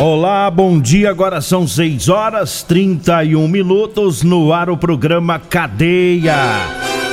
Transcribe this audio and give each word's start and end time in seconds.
Olá, 0.00 0.50
bom 0.50 0.78
dia. 0.78 1.08
Agora 1.08 1.40
são 1.40 1.66
6 1.66 2.10
horas 2.10 2.62
31 2.62 3.48
minutos 3.48 4.22
no 4.22 4.52
ar 4.52 4.68
o 4.68 4.76
programa 4.76 5.38
Cadeia. 5.38 6.36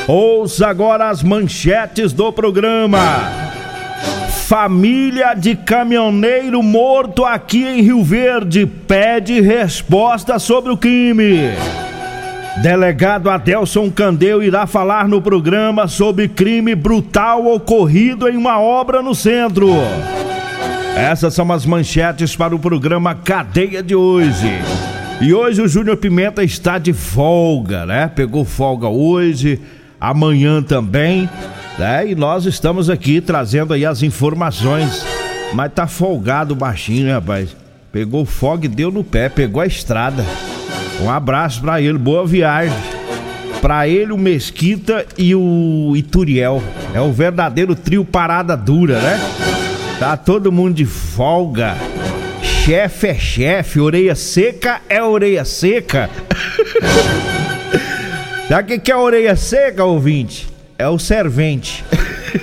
Ouça 0.06 0.68
agora 0.68 1.10
as 1.10 1.24
manchetes 1.24 2.12
do 2.12 2.30
programa. 2.34 3.00
Família 4.48 5.34
de 5.34 5.56
caminhoneiro 5.56 6.62
morto 6.62 7.24
aqui 7.24 7.64
em 7.64 7.82
Rio 7.82 8.04
Verde 8.04 8.66
pede 8.66 9.40
resposta 9.40 10.38
sobre 10.38 10.74
o 10.74 10.78
crime. 10.78 11.38
Delegado 12.62 13.30
Adelson 13.30 13.90
Candeu 13.90 14.44
irá 14.44 14.68
falar 14.68 15.08
no 15.08 15.22
programa 15.22 15.88
sobre 15.88 16.28
crime 16.28 16.76
brutal 16.76 17.48
ocorrido 17.48 18.28
em 18.28 18.36
uma 18.36 18.60
obra 18.60 19.02
no 19.02 19.16
centro. 19.16 19.70
Essas 20.96 21.34
são 21.34 21.52
as 21.52 21.66
manchetes 21.66 22.36
para 22.36 22.56
o 22.56 22.60
programa 22.60 23.16
Cadeia 23.16 23.82
de 23.82 23.96
hoje. 23.96 24.62
E 25.20 25.34
hoje 25.34 25.62
o 25.62 25.68
Júnior 25.68 25.98
Pimenta 25.98 26.44
está 26.44 26.78
de 26.78 26.94
folga, 26.94 27.86
né? 27.86 28.08
Pegou 28.08 28.46
folga 28.46 28.88
hoje, 28.88 29.60
amanhã 30.00 30.62
também, 30.62 31.28
né? 31.80 32.08
E 32.08 32.14
nós 32.14 32.46
estamos 32.46 32.92
aqui 32.92 33.20
trazendo 33.22 33.74
aí 33.74 33.86
as 33.86 34.04
informações. 34.04 35.04
Mas 35.54 35.74
tá 35.74 35.88
folgado 35.88 36.56
baixinho, 36.56 37.08
né, 37.08 37.14
rapaz? 37.14 37.56
Pegou 37.92 38.24
folga 38.24 38.66
e 38.66 38.70
deu 38.70 38.92
no 38.92 39.04
pé, 39.04 39.30
pegou 39.30 39.62
a 39.62 39.66
estrada. 39.66 40.24
Um 41.02 41.10
abraço 41.10 41.62
para 41.62 41.82
ele, 41.82 41.98
boa 41.98 42.26
viagem. 42.26 42.78
Para 43.62 43.88
ele, 43.88 44.12
o 44.12 44.18
Mesquita 44.18 45.06
e 45.18 45.34
o 45.34 45.94
Ituriel. 45.96 46.62
É 46.94 47.02
o 47.02 47.12
verdadeiro 47.12 47.76
trio 47.76 48.06
parada 48.06 48.56
dura, 48.56 49.00
né? 49.00 49.20
Tá 50.00 50.18
todo 50.18 50.52
mundo 50.52 50.76
de 50.76 50.86
folga. 50.86 51.76
Chefe 52.42 53.08
é 53.08 53.16
chefe, 53.16 53.80
orelha 53.80 54.16
seca 54.16 54.82
é 54.90 55.02
orelha 55.04 55.46
seca. 55.46 56.10
Sabe 58.48 58.76
o 58.76 58.80
que 58.80 58.92
é 58.92 58.96
orelha 58.96 59.36
seca, 59.36 59.84
ouvinte? 59.84 60.48
É 60.78 60.88
o 60.88 61.00
servente. 61.00 61.84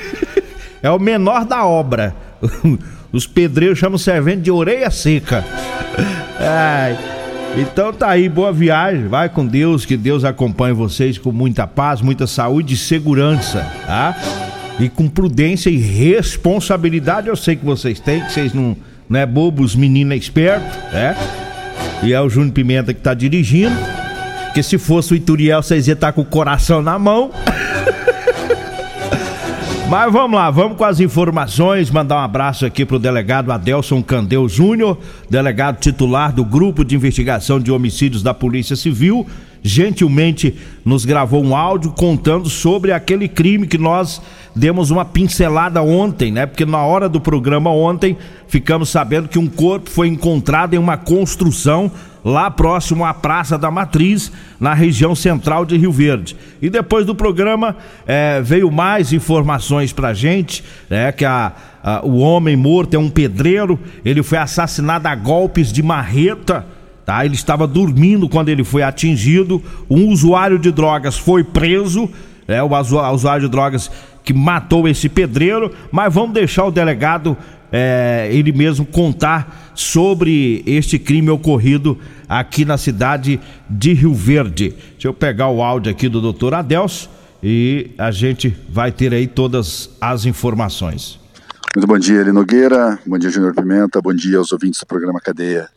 é 0.83 0.91
o 0.91 0.99
menor 0.99 1.45
da 1.45 1.65
obra. 1.65 2.15
Os 3.13 3.27
pedreiros 3.27 3.79
chamam 3.79 3.97
o 3.97 3.99
servente 3.99 4.43
de 4.43 4.51
orelha 4.51 4.91
seca. 4.91 5.45
Ai. 6.39 6.99
Então 7.57 7.93
tá 7.93 8.09
aí, 8.09 8.29
boa 8.29 8.53
viagem, 8.53 9.09
vai 9.09 9.29
com 9.29 9.45
Deus, 9.45 9.85
que 9.85 9.97
Deus 9.97 10.25
acompanhe 10.25 10.73
vocês 10.73 11.19
com 11.19 11.33
muita 11.33 11.67
paz, 11.67 12.01
muita 12.01 12.27
saúde 12.27 12.75
e 12.75 12.77
segurança, 12.77 13.67
tá? 13.85 14.17
E 14.79 14.89
com 14.89 15.09
prudência 15.09 15.69
e 15.69 15.77
responsabilidade, 15.77 17.29
eu 17.29 17.37
sei 17.37 17.57
que 17.57 17.65
vocês 17.65 18.01
têm, 18.01 18.25
que 18.25 18.33
vocês 18.33 18.55
não, 18.55 18.77
não 19.09 19.19
é 19.19 19.27
bobos, 19.27 19.75
menino 19.75 20.13
é 20.13 20.17
esperto, 20.17 20.79
né? 20.93 21.17
E 22.03 22.15
é 22.15 22.21
o 22.21 22.29
Júnior 22.29 22.53
Pimenta 22.53 22.95
que 22.95 23.01
tá 23.01 23.13
dirigindo, 23.13 23.77
que 24.55 24.63
se 24.63 24.79
fosse 24.79 25.13
o 25.13 25.17
Ituriel, 25.17 25.63
vocês 25.63 25.87
iam 25.87 25.95
estar 25.95 26.09
tá 26.09 26.13
com 26.13 26.23
o 26.23 26.25
coração 26.25 26.81
na 26.81 26.99
mão. 26.99 27.31
Mas 29.91 30.13
vamos 30.13 30.39
lá, 30.39 30.49
vamos 30.51 30.79
com 30.79 30.85
as 30.85 31.01
informações. 31.01 31.91
Mandar 31.91 32.17
um 32.17 32.25
abraço 32.25 32.65
aqui 32.65 32.87
pro 32.87 32.97
delegado 32.99 33.51
Adelson 33.51 34.01
Candeu 34.01 34.49
Júnior, 34.49 34.97
delegado 35.29 35.81
titular 35.81 36.33
do 36.33 36.45
Grupo 36.45 36.85
de 36.85 36.95
Investigação 36.95 37.59
de 37.59 37.73
Homicídios 37.73 38.23
da 38.23 38.33
Polícia 38.33 38.77
Civil. 38.77 39.27
Gentilmente 39.63 40.57
nos 40.85 41.05
gravou 41.05 41.45
um 41.45 41.55
áudio 41.55 41.93
contando 41.93 42.49
sobre 42.49 42.93
aquele 42.93 43.29
crime 43.29 43.67
que 43.67 43.77
nós 43.77 44.23
demos 44.57 44.91
uma 44.91 45.05
pincelada 45.05 45.83
ontem, 45.83 46.33
né? 46.33 46.47
Porque 46.47 46.65
na 46.65 46.83
hora 46.83 47.09
do 47.09 47.21
programa 47.21 47.71
ontem 47.71 48.17
ficamos 48.49 48.89
sabendo 48.89 49.29
que 49.29 49.39
um 49.39 49.47
corpo 49.47 49.91
foi 49.91 50.09
encontrado 50.09 50.75
em 50.75 50.79
uma 50.79 50.97
construção 50.97 51.91
lá 52.25 52.51
próximo 52.51 53.05
à 53.05 53.15
Praça 53.15 53.57
da 53.57 53.71
Matriz, 53.71 54.31
na 54.59 54.75
região 54.75 55.15
central 55.15 55.65
de 55.65 55.77
Rio 55.77 55.93
Verde. 55.93 56.37
E 56.61 56.69
depois 56.69 57.07
do 57.07 57.15
programa 57.15 57.77
é, 58.07 58.41
veio 58.43 58.71
mais 58.71 59.13
informações 59.13 59.93
pra 59.93 60.13
gente, 60.13 60.63
é, 60.89 61.13
que 61.13 61.25
a, 61.25 61.53
a, 61.83 62.05
o 62.05 62.19
homem 62.19 62.57
morto 62.57 62.95
é 62.95 62.99
um 62.99 63.09
pedreiro, 63.09 63.79
ele 64.05 64.23
foi 64.23 64.39
assassinado 64.39 65.09
a 65.09 65.15
golpes 65.15 65.73
de 65.73 65.83
marreta. 65.83 66.67
Tá? 67.11 67.25
Ele 67.25 67.35
estava 67.35 67.67
dormindo 67.67 68.29
quando 68.29 68.51
ele 68.51 68.63
foi 68.63 68.85
atingido. 68.85 69.61
Um 69.91 70.11
usuário 70.11 70.61
de 70.61 70.71
drogas 70.71 71.19
foi 71.19 71.43
preso, 71.43 72.09
é, 72.47 72.63
o 72.63 72.69
usuário 73.13 73.47
de 73.47 73.51
drogas 73.51 73.91
que 74.23 74.33
matou 74.33 74.87
esse 74.87 75.09
pedreiro, 75.09 75.73
mas 75.91 76.15
vamos 76.15 76.33
deixar 76.33 76.67
o 76.67 76.71
delegado 76.71 77.37
é, 77.73 78.29
ele 78.31 78.53
mesmo 78.53 78.87
contar 78.87 79.73
sobre 79.75 80.63
este 80.65 81.01
crime 81.01 81.31
ocorrido 81.31 81.99
aqui 82.29 82.65
na 82.65 82.79
cidade 82.79 83.41
de 83.69 83.93
Rio 83.93 84.15
Verde. 84.15 84.73
Deixa 84.93 85.09
eu 85.09 85.13
pegar 85.13 85.49
o 85.49 85.65
áudio 85.65 85.91
aqui 85.91 86.09
do 86.09 86.21
doutor 86.21 86.55
Adelso 86.55 87.11
e 87.43 87.91
a 87.99 88.13
gente 88.13 88.57
vai 88.69 88.93
ter 88.93 89.13
aí 89.13 89.27
todas 89.27 89.91
as 90.01 90.27
informações. 90.27 91.19
Muito 91.75 91.89
bom 91.89 91.99
dia, 91.99 92.21
Eli 92.21 92.31
Nogueira, 92.31 93.01
bom 93.05 93.19
dia, 93.19 93.31
Júnior 93.31 93.53
Pimenta, 93.53 94.01
bom 94.01 94.15
dia 94.15 94.39
aos 94.39 94.53
ouvintes 94.53 94.79
do 94.79 94.87
programa 94.87 95.21
Cadeia. 95.21 95.69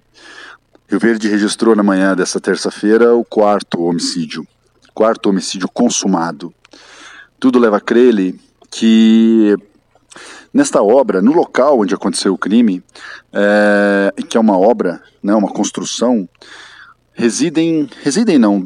Rio 0.93 0.99
Verde 0.99 1.27
registrou 1.27 1.75
na 1.75 1.81
manhã 1.81 2.15
dessa 2.15 2.39
terça-feira 2.39 3.15
o 3.15 3.25
quarto 3.25 3.81
homicídio, 3.81 4.45
quarto 4.93 5.27
homicídio 5.27 5.67
consumado. 5.67 6.53
Tudo 7.39 7.57
leva 7.57 7.77
a 7.77 7.81
crer 7.81 8.35
que 8.69 9.55
Nesta 10.53 10.83
obra, 10.83 11.19
no 11.19 11.31
local 11.31 11.79
onde 11.79 11.95
aconteceu 11.95 12.31
o 12.31 12.37
crime, 12.37 12.83
é, 13.33 14.13
que 14.29 14.37
é 14.37 14.39
uma 14.39 14.55
obra, 14.55 15.01
né, 15.23 15.33
uma 15.33 15.51
construção, 15.51 16.29
residem, 17.11 17.89
residem 18.03 18.37
não, 18.37 18.63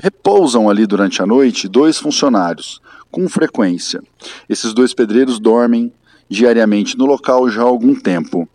repousam 0.00 0.70
ali 0.70 0.86
durante 0.86 1.20
a 1.20 1.26
noite 1.26 1.66
dois 1.66 1.98
funcionários, 1.98 2.80
com 3.10 3.28
frequência. 3.28 4.00
Esses 4.48 4.72
dois 4.72 4.94
pedreiros 4.94 5.40
dormem 5.40 5.92
diariamente 6.30 6.96
no 6.96 7.04
local 7.04 7.50
já 7.50 7.62
há 7.62 7.64
algum 7.64 7.96
tempo. 7.96 8.48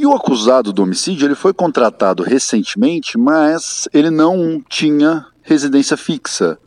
E 0.00 0.06
o 0.06 0.14
acusado 0.14 0.72
do 0.72 0.82
homicídio 0.82 1.26
ele 1.26 1.34
foi 1.34 1.52
contratado 1.52 2.22
recentemente, 2.22 3.18
mas 3.18 3.86
ele 3.92 4.08
não 4.08 4.58
tinha 4.66 5.26
residência 5.42 5.94
fixa. 5.94 6.58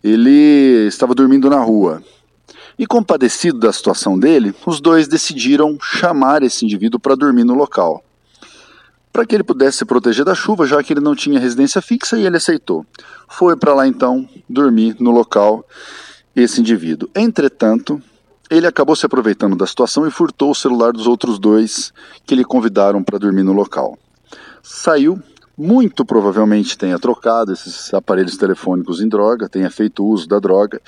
Ele 0.00 0.86
estava 0.86 1.12
dormindo 1.12 1.50
na 1.50 1.58
rua. 1.58 2.00
E 2.78 2.86
compadecido 2.86 3.58
da 3.58 3.72
situação 3.72 4.16
dele, 4.16 4.54
os 4.64 4.80
dois 4.80 5.08
decidiram 5.08 5.76
chamar 5.82 6.44
esse 6.44 6.64
indivíduo 6.64 7.00
para 7.00 7.16
dormir 7.16 7.42
no 7.42 7.54
local. 7.54 8.00
Para 9.12 9.26
que 9.26 9.34
ele 9.34 9.42
pudesse 9.42 9.78
se 9.78 9.84
proteger 9.84 10.24
da 10.24 10.32
chuva, 10.32 10.64
já 10.64 10.80
que 10.84 10.92
ele 10.92 11.00
não 11.00 11.16
tinha 11.16 11.40
residência 11.40 11.82
fixa, 11.82 12.16
e 12.16 12.24
ele 12.24 12.36
aceitou. 12.36 12.86
Foi 13.28 13.56
para 13.56 13.74
lá 13.74 13.88
então 13.88 14.28
dormir 14.48 14.94
no 15.00 15.10
local 15.10 15.66
esse 16.36 16.60
indivíduo. 16.60 17.10
Entretanto, 17.12 18.00
ele 18.52 18.66
acabou 18.66 18.94
se 18.94 19.06
aproveitando 19.06 19.56
da 19.56 19.66
situação 19.66 20.06
e 20.06 20.10
furtou 20.10 20.50
o 20.50 20.54
celular 20.54 20.92
dos 20.92 21.06
outros 21.06 21.38
dois 21.38 21.90
que 22.26 22.34
lhe 22.34 22.44
convidaram 22.44 23.02
para 23.02 23.18
dormir 23.18 23.42
no 23.42 23.54
local. 23.54 23.98
Saiu, 24.62 25.18
muito 25.56 26.04
provavelmente 26.04 26.76
tenha 26.76 26.98
trocado 26.98 27.52
esses 27.52 27.92
aparelhos 27.94 28.36
telefônicos 28.36 29.00
em 29.00 29.08
droga, 29.08 29.48
tenha 29.48 29.70
feito 29.70 30.04
uso 30.04 30.28
da 30.28 30.38
droga, 30.38 30.82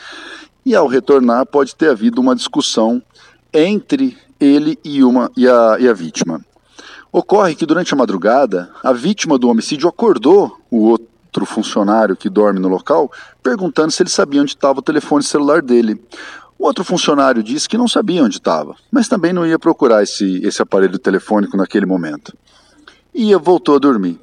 e 0.64 0.74
ao 0.74 0.86
retornar 0.86 1.46
pode 1.46 1.74
ter 1.74 1.88
havido 1.88 2.20
uma 2.20 2.36
discussão 2.36 3.02
entre 3.50 4.16
ele 4.38 4.78
e, 4.84 5.02
uma, 5.02 5.30
e, 5.34 5.48
a, 5.48 5.78
e 5.80 5.88
a 5.88 5.94
vítima. 5.94 6.44
Ocorre 7.10 7.54
que 7.54 7.64
durante 7.64 7.94
a 7.94 7.96
madrugada, 7.96 8.70
a 8.82 8.92
vítima 8.92 9.38
do 9.38 9.48
homicídio 9.48 9.88
acordou 9.88 10.58
o 10.70 10.88
outro 10.88 11.46
funcionário 11.46 12.14
que 12.14 12.28
dorme 12.28 12.60
no 12.60 12.68
local, 12.68 13.10
perguntando 13.42 13.90
se 13.90 14.02
ele 14.02 14.10
sabia 14.10 14.42
onde 14.42 14.50
estava 14.50 14.80
o 14.80 14.82
telefone 14.82 15.22
celular 15.22 15.62
dele. 15.62 15.98
O 16.58 16.66
outro 16.66 16.84
funcionário 16.84 17.42
disse 17.42 17.68
que 17.68 17.76
não 17.76 17.88
sabia 17.88 18.22
onde 18.22 18.36
estava, 18.36 18.76
mas 18.90 19.08
também 19.08 19.32
não 19.32 19.46
ia 19.46 19.58
procurar 19.58 20.02
esse, 20.02 20.40
esse 20.44 20.62
aparelho 20.62 20.98
telefônico 20.98 21.56
naquele 21.56 21.86
momento. 21.86 22.36
E 23.14 23.34
voltou 23.36 23.76
a 23.76 23.78
dormir. 23.78 24.18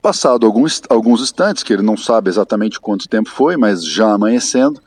Passado 0.00 0.44
alguns, 0.44 0.82
alguns 0.88 1.22
instantes, 1.22 1.62
que 1.62 1.72
ele 1.72 1.82
não 1.82 1.96
sabe 1.96 2.28
exatamente 2.28 2.80
quanto 2.80 3.08
tempo 3.08 3.30
foi, 3.30 3.56
mas 3.56 3.84
já 3.84 4.12
amanhecendo, 4.12 4.80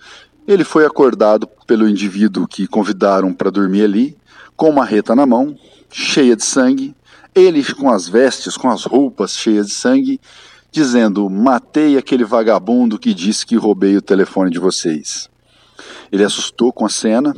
ele 0.48 0.64
foi 0.64 0.86
acordado 0.86 1.48
pelo 1.66 1.90
indivíduo 1.90 2.48
que 2.48 2.68
convidaram 2.68 3.34
para 3.34 3.50
dormir 3.50 3.84
ali, 3.84 4.18
com 4.56 4.70
uma 4.70 4.86
reta 4.86 5.16
na 5.16 5.26
mão, 5.26 5.58
cheia 5.92 6.36
de 6.36 6.44
sangue, 6.44 6.96
ele 7.34 7.64
com 7.74 7.92
as 7.92 8.08
vestes, 8.08 8.58
com 8.58 8.70
as 8.70 8.84
roupas 8.84 9.32
cheias 9.32 9.68
de 9.68 9.74
sangue, 9.74 10.20
dizendo: 10.78 11.28
Matei 11.28 11.98
aquele 11.98 12.24
vagabundo 12.24 13.00
que 13.00 13.14
disse 13.14 13.46
que 13.46 13.56
roubei 13.56 13.98
o 13.98 14.02
telefone 14.02 14.52
de 14.52 14.60
vocês. 14.60 15.28
Ele 16.12 16.24
assustou 16.24 16.72
com 16.72 16.86
a 16.86 16.90
cena, 16.90 17.36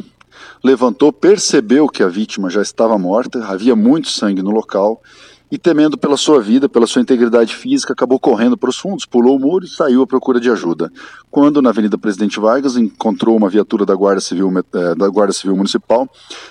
levantou, 0.61 1.13
percebeu 1.13 1.87
que 1.87 2.03
a 2.03 2.09
vítima 2.09 2.49
já 2.49 2.61
estava 2.61 2.97
morta, 2.97 3.45
havia 3.45 3.75
muito 3.77 4.09
sangue 4.09 4.41
no 4.41 4.51
local 4.51 5.01
e, 5.49 5.57
temendo 5.57 5.97
pela 5.97 6.17
sua 6.17 6.41
vida, 6.41 6.67
pela 6.67 6.85
sua 6.85 7.01
integridade 7.01 7.55
física, 7.55 7.93
acabou 7.93 8.19
correndo 8.19 8.57
para 8.57 8.69
os 8.69 8.77
fundos, 8.77 9.05
pulou 9.05 9.37
o 9.37 9.39
muro 9.39 9.63
e 9.65 9.69
saiu 9.69 10.01
à 10.01 10.07
procura 10.07 10.39
de 10.39 10.51
ajuda. 10.51 10.91
Quando, 11.31 11.61
na 11.61 11.69
Avenida 11.69 11.97
Presidente 11.97 12.39
Vargas, 12.41 12.75
encontrou 12.75 13.37
uma 13.37 13.49
viatura 13.49 13.85
da 13.85 13.95
Guarda 13.95 14.19
Civil, 14.19 14.51
eh, 14.57 14.95
da 14.95 15.07
Guarda 15.07 15.33
Civil 15.33 15.55
Municipal, 15.55 16.07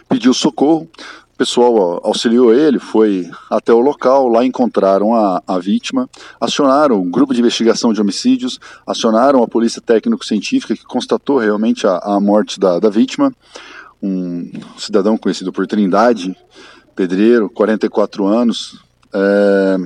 pediu 0.08 0.32
socorro, 0.32 0.88
o 1.38 1.44
pessoal 1.46 2.00
auxiliou 2.04 2.52
ele, 2.52 2.80
foi 2.80 3.30
até 3.48 3.72
o 3.72 3.78
local, 3.78 4.26
lá 4.26 4.44
encontraram 4.44 5.14
a, 5.14 5.40
a 5.46 5.56
vítima, 5.60 6.10
acionaram 6.40 7.00
o 7.00 7.04
grupo 7.04 7.32
de 7.32 7.38
investigação 7.38 7.92
de 7.92 8.00
homicídios, 8.00 8.58
acionaram 8.84 9.40
a 9.40 9.46
polícia 9.46 9.80
técnico-científica 9.80 10.74
que 10.74 10.82
constatou 10.84 11.38
realmente 11.38 11.86
a, 11.86 11.96
a 11.98 12.18
morte 12.18 12.58
da, 12.58 12.80
da 12.80 12.90
vítima, 12.90 13.32
um 14.02 14.50
cidadão 14.76 15.16
conhecido 15.16 15.52
por 15.52 15.64
Trindade, 15.64 16.36
pedreiro, 16.96 17.48
44 17.48 18.26
anos, 18.26 18.76
é, 19.14 19.76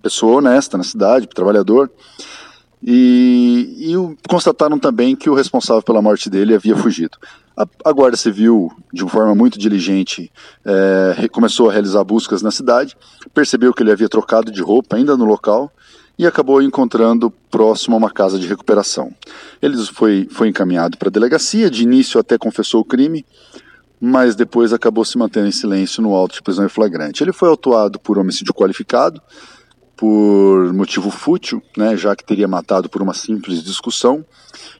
pessoa 0.00 0.36
honesta 0.36 0.78
na 0.78 0.84
cidade, 0.84 1.26
trabalhador, 1.26 1.90
e, 2.82 3.92
e, 3.92 4.28
constataram 4.28 4.78
também 4.78 5.14
que 5.14 5.30
o 5.30 5.34
responsável 5.34 5.82
pela 5.82 6.02
morte 6.02 6.28
dele 6.28 6.54
havia 6.54 6.76
fugido. 6.76 7.16
A, 7.56 7.66
a 7.84 7.92
Guarda 7.92 8.16
Civil, 8.16 8.70
de 8.92 9.08
forma 9.08 9.34
muito 9.34 9.58
diligente, 9.58 10.32
é, 10.64 11.28
começou 11.28 11.68
a 11.68 11.72
realizar 11.72 12.02
buscas 12.02 12.42
na 12.42 12.50
cidade, 12.50 12.96
percebeu 13.32 13.72
que 13.72 13.82
ele 13.82 13.92
havia 13.92 14.08
trocado 14.08 14.50
de 14.50 14.60
roupa 14.60 14.96
ainda 14.96 15.16
no 15.16 15.24
local 15.24 15.70
e 16.18 16.26
acabou 16.26 16.60
encontrando 16.60 17.30
próximo 17.50 17.94
a 17.94 17.98
uma 17.98 18.10
casa 18.10 18.38
de 18.38 18.46
recuperação. 18.46 19.12
Ele 19.60 19.76
foi, 19.86 20.28
foi 20.30 20.48
encaminhado 20.48 20.98
para 20.98 21.08
a 21.08 21.12
delegacia, 21.12 21.70
de 21.70 21.82
início 21.82 22.18
até 22.18 22.36
confessou 22.36 22.80
o 22.80 22.84
crime, 22.84 23.24
mas 24.00 24.34
depois 24.34 24.72
acabou 24.72 25.04
se 25.04 25.16
mantendo 25.16 25.46
em 25.46 25.52
silêncio 25.52 26.02
no 26.02 26.14
auto 26.14 26.34
de 26.34 26.42
prisão 26.42 26.64
em 26.64 26.68
flagrante. 26.68 27.22
Ele 27.22 27.32
foi 27.32 27.48
autuado 27.48 28.00
por 28.00 28.18
homicídio 28.18 28.52
qualificado, 28.52 29.22
por 30.02 30.72
motivo 30.72 31.12
fútil, 31.12 31.62
né, 31.76 31.96
já 31.96 32.16
que 32.16 32.24
teria 32.24 32.48
matado 32.48 32.88
por 32.88 33.00
uma 33.00 33.14
simples 33.14 33.62
discussão, 33.62 34.24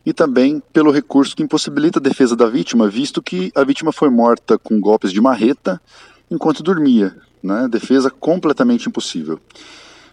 e 0.04 0.12
também 0.12 0.60
pelo 0.72 0.90
recurso 0.90 1.36
que 1.36 1.44
impossibilita 1.44 2.00
a 2.00 2.02
defesa 2.02 2.34
da 2.34 2.48
vítima, 2.48 2.88
visto 2.88 3.22
que 3.22 3.52
a 3.54 3.62
vítima 3.62 3.92
foi 3.92 4.10
morta 4.10 4.58
com 4.58 4.80
golpes 4.80 5.12
de 5.12 5.20
marreta 5.20 5.80
enquanto 6.28 6.60
dormia, 6.60 7.16
né, 7.40 7.68
defesa 7.70 8.10
completamente 8.10 8.88
impossível. 8.88 9.38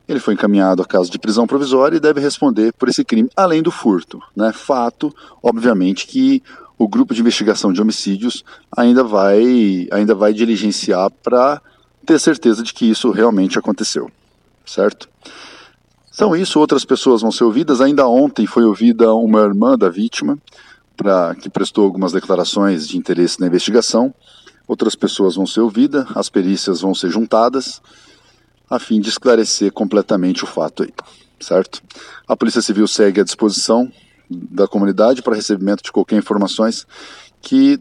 Ele 0.08 0.20
foi 0.20 0.36
encaminhado 0.36 0.84
à 0.84 0.86
casa 0.86 1.10
de 1.10 1.18
prisão 1.18 1.48
provisória 1.48 1.98
e 1.98 2.00
deve 2.00 2.22
responder 2.22 2.72
por 2.74 2.88
esse 2.88 3.04
crime, 3.04 3.32
além 3.36 3.64
do 3.64 3.72
furto. 3.72 4.20
Né, 4.36 4.54
fato, 4.54 5.12
obviamente, 5.42 6.06
que 6.06 6.44
o 6.78 6.88
grupo 6.88 7.16
de 7.16 7.22
investigação 7.22 7.74
de 7.74 7.82
homicídios 7.82 8.44
ainda 8.78 9.04
vai, 9.04 9.88
ainda 9.92 10.14
vai 10.14 10.34
diligenciar 10.34 11.10
para 11.24 11.60
ter 12.06 12.20
certeza 12.20 12.62
de 12.62 12.72
que 12.72 12.88
isso 12.88 13.10
realmente 13.10 13.58
aconteceu 13.58 14.12
certo? 14.70 15.10
Então 16.14 16.36
isso, 16.36 16.60
outras 16.60 16.86
pessoas 16.86 17.22
vão 17.22 17.32
ser 17.32 17.44
ouvidas. 17.44 17.82
Ainda 17.82 18.08
ontem 18.08 18.46
foi 18.46 18.64
ouvida 18.64 19.14
uma 19.14 19.40
irmã 19.40 19.78
da 19.78 19.90
vítima, 19.90 20.38
pra, 20.96 21.34
que 21.34 21.50
prestou 21.50 21.86
algumas 21.86 22.12
declarações 22.12 22.88
de 22.88 22.98
interesse 22.98 23.40
na 23.40 23.48
investigação. 23.48 24.14
Outras 24.68 24.96
pessoas 24.96 25.36
vão 25.36 25.48
ser 25.48 25.62
ouvidas, 25.62 26.06
as 26.14 26.30
perícias 26.30 26.82
vão 26.82 26.94
ser 26.94 27.10
juntadas, 27.10 27.82
a 28.70 28.78
fim 28.78 29.00
de 29.00 29.10
esclarecer 29.10 29.72
completamente 29.72 30.44
o 30.44 30.48
fato 30.48 30.84
aí, 30.84 30.94
certo? 31.40 31.82
A 32.28 32.36
Polícia 32.36 32.62
Civil 32.62 32.88
segue 32.88 33.22
à 33.22 33.24
disposição 33.24 33.92
da 34.30 34.68
comunidade 34.68 35.24
para 35.24 35.36
recebimento 35.36 35.82
de 35.82 35.92
qualquer 35.92 36.18
informações 36.18 36.86
que 37.42 37.80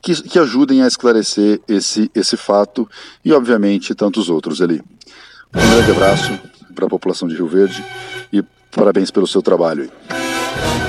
que, 0.00 0.22
que, 0.22 0.38
ajudem 0.38 0.82
a 0.82 0.86
esclarecer 0.86 1.60
esse, 1.68 2.10
esse 2.14 2.36
fato 2.36 2.88
e, 3.24 3.32
obviamente, 3.32 3.94
tantos 3.94 4.30
outros 4.30 4.62
ali. 4.62 4.80
Um 5.54 5.70
grande 5.70 5.90
abraço 5.90 6.38
para 6.74 6.86
a 6.86 6.88
população 6.88 7.26
de 7.26 7.34
Rio 7.34 7.48
Verde 7.48 7.82
e 8.32 8.42
parabéns 8.74 9.10
pelo 9.10 9.26
seu 9.26 9.42
trabalho. 9.42 9.90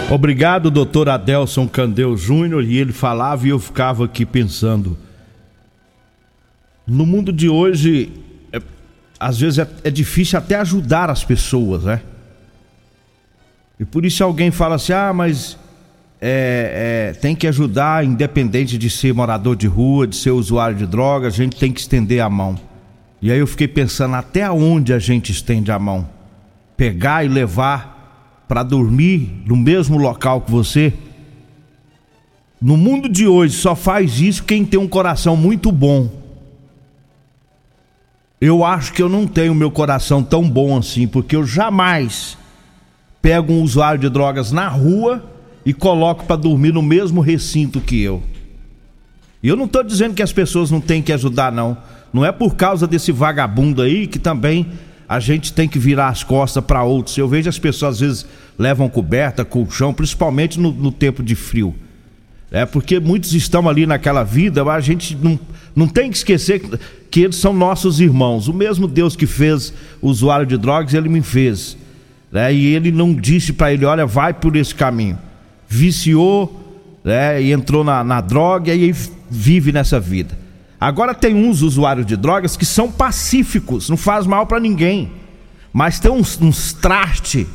Obrigado, 0.10 0.72
doutor 0.72 1.08
Adelson 1.08 1.68
Candeu 1.68 2.18
Júnior. 2.18 2.64
E 2.64 2.78
ele 2.78 2.92
falava 2.92 3.46
e 3.46 3.52
eu 3.52 3.60
ficava 3.60 4.06
aqui 4.06 4.26
pensando. 4.26 4.98
No 6.86 7.06
mundo 7.06 7.32
de 7.32 7.48
hoje, 7.48 8.12
é, 8.52 8.60
às 9.20 9.40
vezes 9.40 9.60
é, 9.60 9.68
é 9.84 9.92
difícil 9.92 10.40
até 10.40 10.56
ajudar 10.56 11.10
as 11.10 11.24
pessoas, 11.24 11.84
né? 11.84 12.02
E 13.80 13.86
por 13.86 14.04
isso 14.04 14.24
alguém 14.24 14.52
fala 14.52 14.76
assim: 14.76 14.94
ah, 14.94 15.14
mas 15.14 15.58
é, 16.20 17.12
é, 17.12 17.20
tem 17.20 17.36
que 17.36 17.48
ajudar, 17.48 18.04
independente 18.04 18.78
de 18.78 18.90
ser 18.90 19.14
morador 19.14 19.56
de 19.56 19.68
rua, 19.68 20.06
de 20.06 20.16
ser 20.16 20.32
usuário 20.32 20.76
de 20.76 20.86
drogas, 20.86 21.34
a 21.34 21.38
gente 21.38 21.56
tem 21.56 21.72
que 21.72 21.80
estender 21.80 22.20
a 22.20 22.30
mão. 22.30 22.69
E 23.22 23.32
aí 23.32 23.40
eu 23.40 23.48
fiquei 23.48 23.68
pensando 23.68 24.16
até 24.16 24.50
onde 24.50 24.94
a 24.94 25.00
gente 25.00 25.32
estende 25.32 25.72
a 25.72 25.80
mão. 25.80 26.08
Pegar 26.78 27.26
e 27.26 27.28
levar 27.28 28.44
para 28.48 28.64
dormir 28.64 29.44
no 29.46 29.56
mesmo 29.56 29.98
local 29.98 30.42
que 30.42 30.52
você. 30.52 30.94
No 32.62 32.76
mundo 32.76 33.08
de 33.08 33.28
hoje 33.28 33.56
só 33.56 33.76
faz 33.76 34.20
isso 34.20 34.44
quem 34.44 34.66
tem 34.66 34.80
um 34.80 34.88
coração 34.88 35.36
muito 35.36 35.72
bom. 35.72 36.10
Eu 38.42 38.64
acho 38.64 38.94
que 38.94 39.02
eu 39.02 39.10
não 39.10 39.28
tenho 39.28 39.54
meu 39.54 39.70
coração 39.70 40.24
tão 40.24 40.50
bom 40.50 40.78
assim, 40.78 41.08
porque 41.08 41.36
eu 41.36 41.46
jamais 41.46 42.38
pego 43.22 43.52
um 43.52 43.62
usuário 43.62 44.00
de 44.00 44.10
drogas 44.10 44.52
na 44.52 44.68
rua 44.70 45.24
e 45.66 45.74
coloco 45.74 46.26
para 46.26 46.38
dormir 46.38 46.74
no 46.74 46.82
mesmo 46.82 47.20
recinto 47.20 47.82
que 47.82 48.02
eu. 48.02 48.24
E 49.44 49.48
eu 49.48 49.56
não 49.56 49.66
estou 49.66 49.84
dizendo 49.84 50.16
que 50.16 50.24
as 50.24 50.34
pessoas 50.34 50.72
não 50.72 50.82
têm 50.82 51.02
que 51.02 51.14
ajudar, 51.14 51.52
não. 51.52 51.78
Não 52.12 52.26
é 52.26 52.32
por 52.32 52.56
causa 52.56 52.88
desse 52.88 53.12
vagabundo 53.12 53.82
aí 53.82 54.08
que 54.08 54.20
também 54.20 54.68
a 55.08 55.20
gente 55.20 55.52
tem 55.54 55.68
que 55.68 55.80
virar 55.80 56.10
as 56.10 56.24
costas 56.24 56.64
para 56.64 56.84
outros. 56.84 57.18
Eu 57.18 57.28
vejo 57.28 57.50
as 57.50 57.58
pessoas 57.58 57.96
às 57.96 58.00
vezes 58.00 58.26
levam 58.58 58.88
coberta, 58.88 59.44
colchão, 59.44 59.92
principalmente 59.92 60.60
no, 60.60 60.72
no, 60.72 60.92
tempo 60.92 61.24
de 61.24 61.34
frio. 61.34 61.74
É 62.52 62.66
porque 62.66 63.00
muitos 63.00 63.34
estão 63.34 63.68
ali 63.68 63.86
naquela 63.86 64.24
vida, 64.24 64.64
mas 64.64 64.76
a 64.76 64.82
gente 64.82 65.16
não, 65.16 65.40
não 65.76 65.88
tem 65.88 66.12
que 66.12 66.18
esquecer 66.18 66.62
que 67.10 67.22
eles 67.22 67.38
são 67.38 67.54
nossos 67.54 68.00
irmãos. 68.00 68.48
O 68.48 68.54
mesmo 68.54 68.88
Deus 68.88 69.16
que 69.16 69.26
fez 69.26 69.74
o 70.02 70.10
usuário 70.10 70.46
de 70.46 70.58
drogas, 70.58 70.94
ele 70.94 71.10
me 71.10 71.22
fez. 71.22 71.76
Né? 72.32 72.54
E 72.54 72.76
ele 72.76 72.92
não 72.92 73.14
disse 73.14 73.54
para 73.54 73.74
ele: 73.74 73.86
olha, 73.86 74.06
vai 74.06 74.34
por 74.34 74.56
esse 74.56 74.76
caminho. 74.76 75.18
Viciou 75.68 77.00
né? 77.04 77.42
e 77.42 77.52
entrou 77.52 77.84
na, 77.84 78.04
na 78.04 78.22
droga 78.22 78.74
e 78.74 78.84
aí 78.84 78.96
vive 79.30 79.72
nessa 79.72 80.00
vida. 80.00 80.38
Agora 80.80 81.14
tem 81.14 81.36
uns 81.36 81.62
usuários 81.62 82.06
de 82.06 82.16
drogas 82.16 82.56
que 82.56 82.66
são 82.66 82.90
pacíficos, 82.90 83.90
não 83.90 83.98
faz 83.98 84.26
mal 84.26 84.48
para 84.48 84.62
ninguém. 84.62 85.12
Mas 85.74 86.00
tem 86.00 86.10
uns, 86.10 86.40
uns 86.40 86.72
traste 86.72 87.46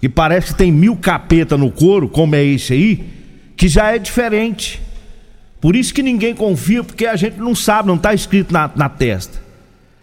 que 0.00 0.08
parece 0.08 0.48
que 0.48 0.54
tem 0.54 0.72
mil 0.72 0.96
capeta 0.96 1.56
no 1.56 1.70
couro, 1.70 2.08
como 2.08 2.34
é 2.34 2.44
esse 2.44 2.72
aí, 2.72 3.08
que 3.56 3.68
já 3.68 3.94
é 3.94 3.98
diferente. 3.98 4.82
Por 5.60 5.76
isso 5.76 5.94
que 5.94 6.02
ninguém 6.02 6.34
confia, 6.34 6.82
porque 6.82 7.06
a 7.06 7.14
gente 7.14 7.38
não 7.38 7.54
sabe, 7.54 7.86
não 7.86 7.94
está 7.94 8.12
escrito 8.12 8.52
na, 8.52 8.68
na 8.74 8.88
testa. 8.88 9.40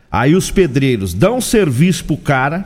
Aí 0.09 0.33
os 0.33 0.49
pedreiros 0.49 1.13
dão 1.13 1.41
serviço 1.41 2.05
pro 2.05 2.15
cara 2.15 2.63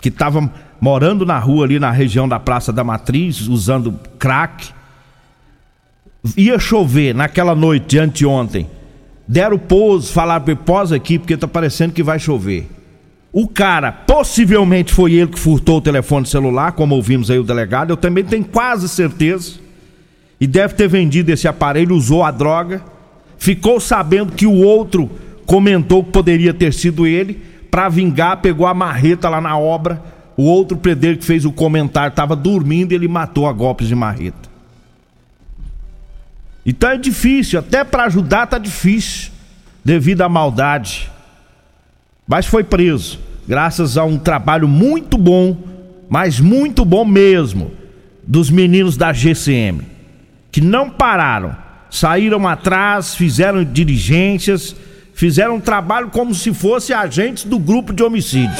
que 0.00 0.08
estava 0.08 0.52
morando 0.80 1.24
na 1.24 1.38
rua 1.38 1.64
ali 1.64 1.78
na 1.78 1.92
região 1.92 2.28
da 2.28 2.40
Praça 2.40 2.72
da 2.72 2.82
Matriz, 2.82 3.46
usando 3.46 3.98
crack. 4.18 4.70
Ia 6.36 6.58
chover 6.58 7.14
naquela 7.14 7.54
noite 7.54 7.86
de 7.86 7.98
anteontem 8.00 8.68
Deram 9.26 9.58
pouso, 9.58 10.12
falaram, 10.12 10.56
pousa 10.56 10.96
aqui 10.96 11.18
porque 11.18 11.36
tá 11.36 11.48
parecendo 11.48 11.92
que 11.92 12.02
vai 12.02 12.18
chover. 12.18 12.68
O 13.32 13.48
cara, 13.48 13.90
possivelmente 13.90 14.92
foi 14.92 15.14
ele 15.14 15.32
que 15.32 15.38
furtou 15.38 15.78
o 15.78 15.80
telefone 15.80 16.26
celular, 16.26 16.72
como 16.72 16.94
ouvimos 16.94 17.30
aí 17.30 17.38
o 17.38 17.42
delegado, 17.42 17.90
eu 17.90 17.96
também 17.96 18.22
tenho 18.22 18.44
quase 18.44 18.88
certeza. 18.88 19.54
E 20.40 20.46
deve 20.46 20.74
ter 20.74 20.88
vendido 20.88 21.32
esse 21.32 21.48
aparelho, 21.48 21.96
usou 21.96 22.22
a 22.22 22.30
droga, 22.30 22.82
ficou 23.38 23.80
sabendo 23.80 24.32
que 24.32 24.46
o 24.46 24.52
outro 24.52 25.10
comentou 25.46 26.04
que 26.04 26.12
poderia 26.12 26.54
ter 26.54 26.72
sido 26.72 27.06
ele, 27.06 27.40
para 27.70 27.88
vingar, 27.88 28.40
pegou 28.40 28.68
a 28.68 28.74
marreta 28.74 29.28
lá 29.28 29.40
na 29.40 29.58
obra. 29.58 30.00
O 30.36 30.44
outro 30.44 30.76
pedreiro 30.76 31.18
que 31.18 31.24
fez 31.24 31.44
o 31.44 31.50
comentário 31.50 32.10
estava 32.10 32.36
dormindo 32.36 32.92
e 32.92 32.94
ele 32.94 33.08
matou 33.08 33.48
a 33.48 33.52
golpes 33.52 33.88
de 33.88 33.96
marreta. 33.96 34.53
Então 36.64 36.90
é 36.90 36.96
difícil, 36.96 37.58
até 37.58 37.84
para 37.84 38.04
ajudar 38.04 38.46
tá 38.46 38.58
difícil, 38.58 39.30
devido 39.84 40.22
à 40.22 40.28
maldade 40.28 41.10
mas 42.26 42.46
foi 42.46 42.64
preso, 42.64 43.20
graças 43.46 43.98
a 43.98 44.04
um 44.04 44.18
trabalho 44.18 44.66
muito 44.66 45.18
bom, 45.18 45.56
mas 46.08 46.40
muito 46.40 46.84
bom 46.84 47.04
mesmo, 47.04 47.70
dos 48.26 48.48
meninos 48.48 48.96
da 48.96 49.12
GCM, 49.12 49.82
que 50.50 50.60
não 50.60 50.88
pararam, 50.88 51.54
saíram 51.90 52.48
atrás, 52.48 53.14
fizeram 53.14 53.62
diligências, 53.62 54.74
fizeram 55.12 55.56
um 55.56 55.60
trabalho 55.60 56.08
como 56.08 56.34
se 56.34 56.52
fossem 56.54 56.96
agentes 56.96 57.44
do 57.44 57.58
grupo 57.58 57.92
de 57.92 58.02
homicídio. 58.02 58.56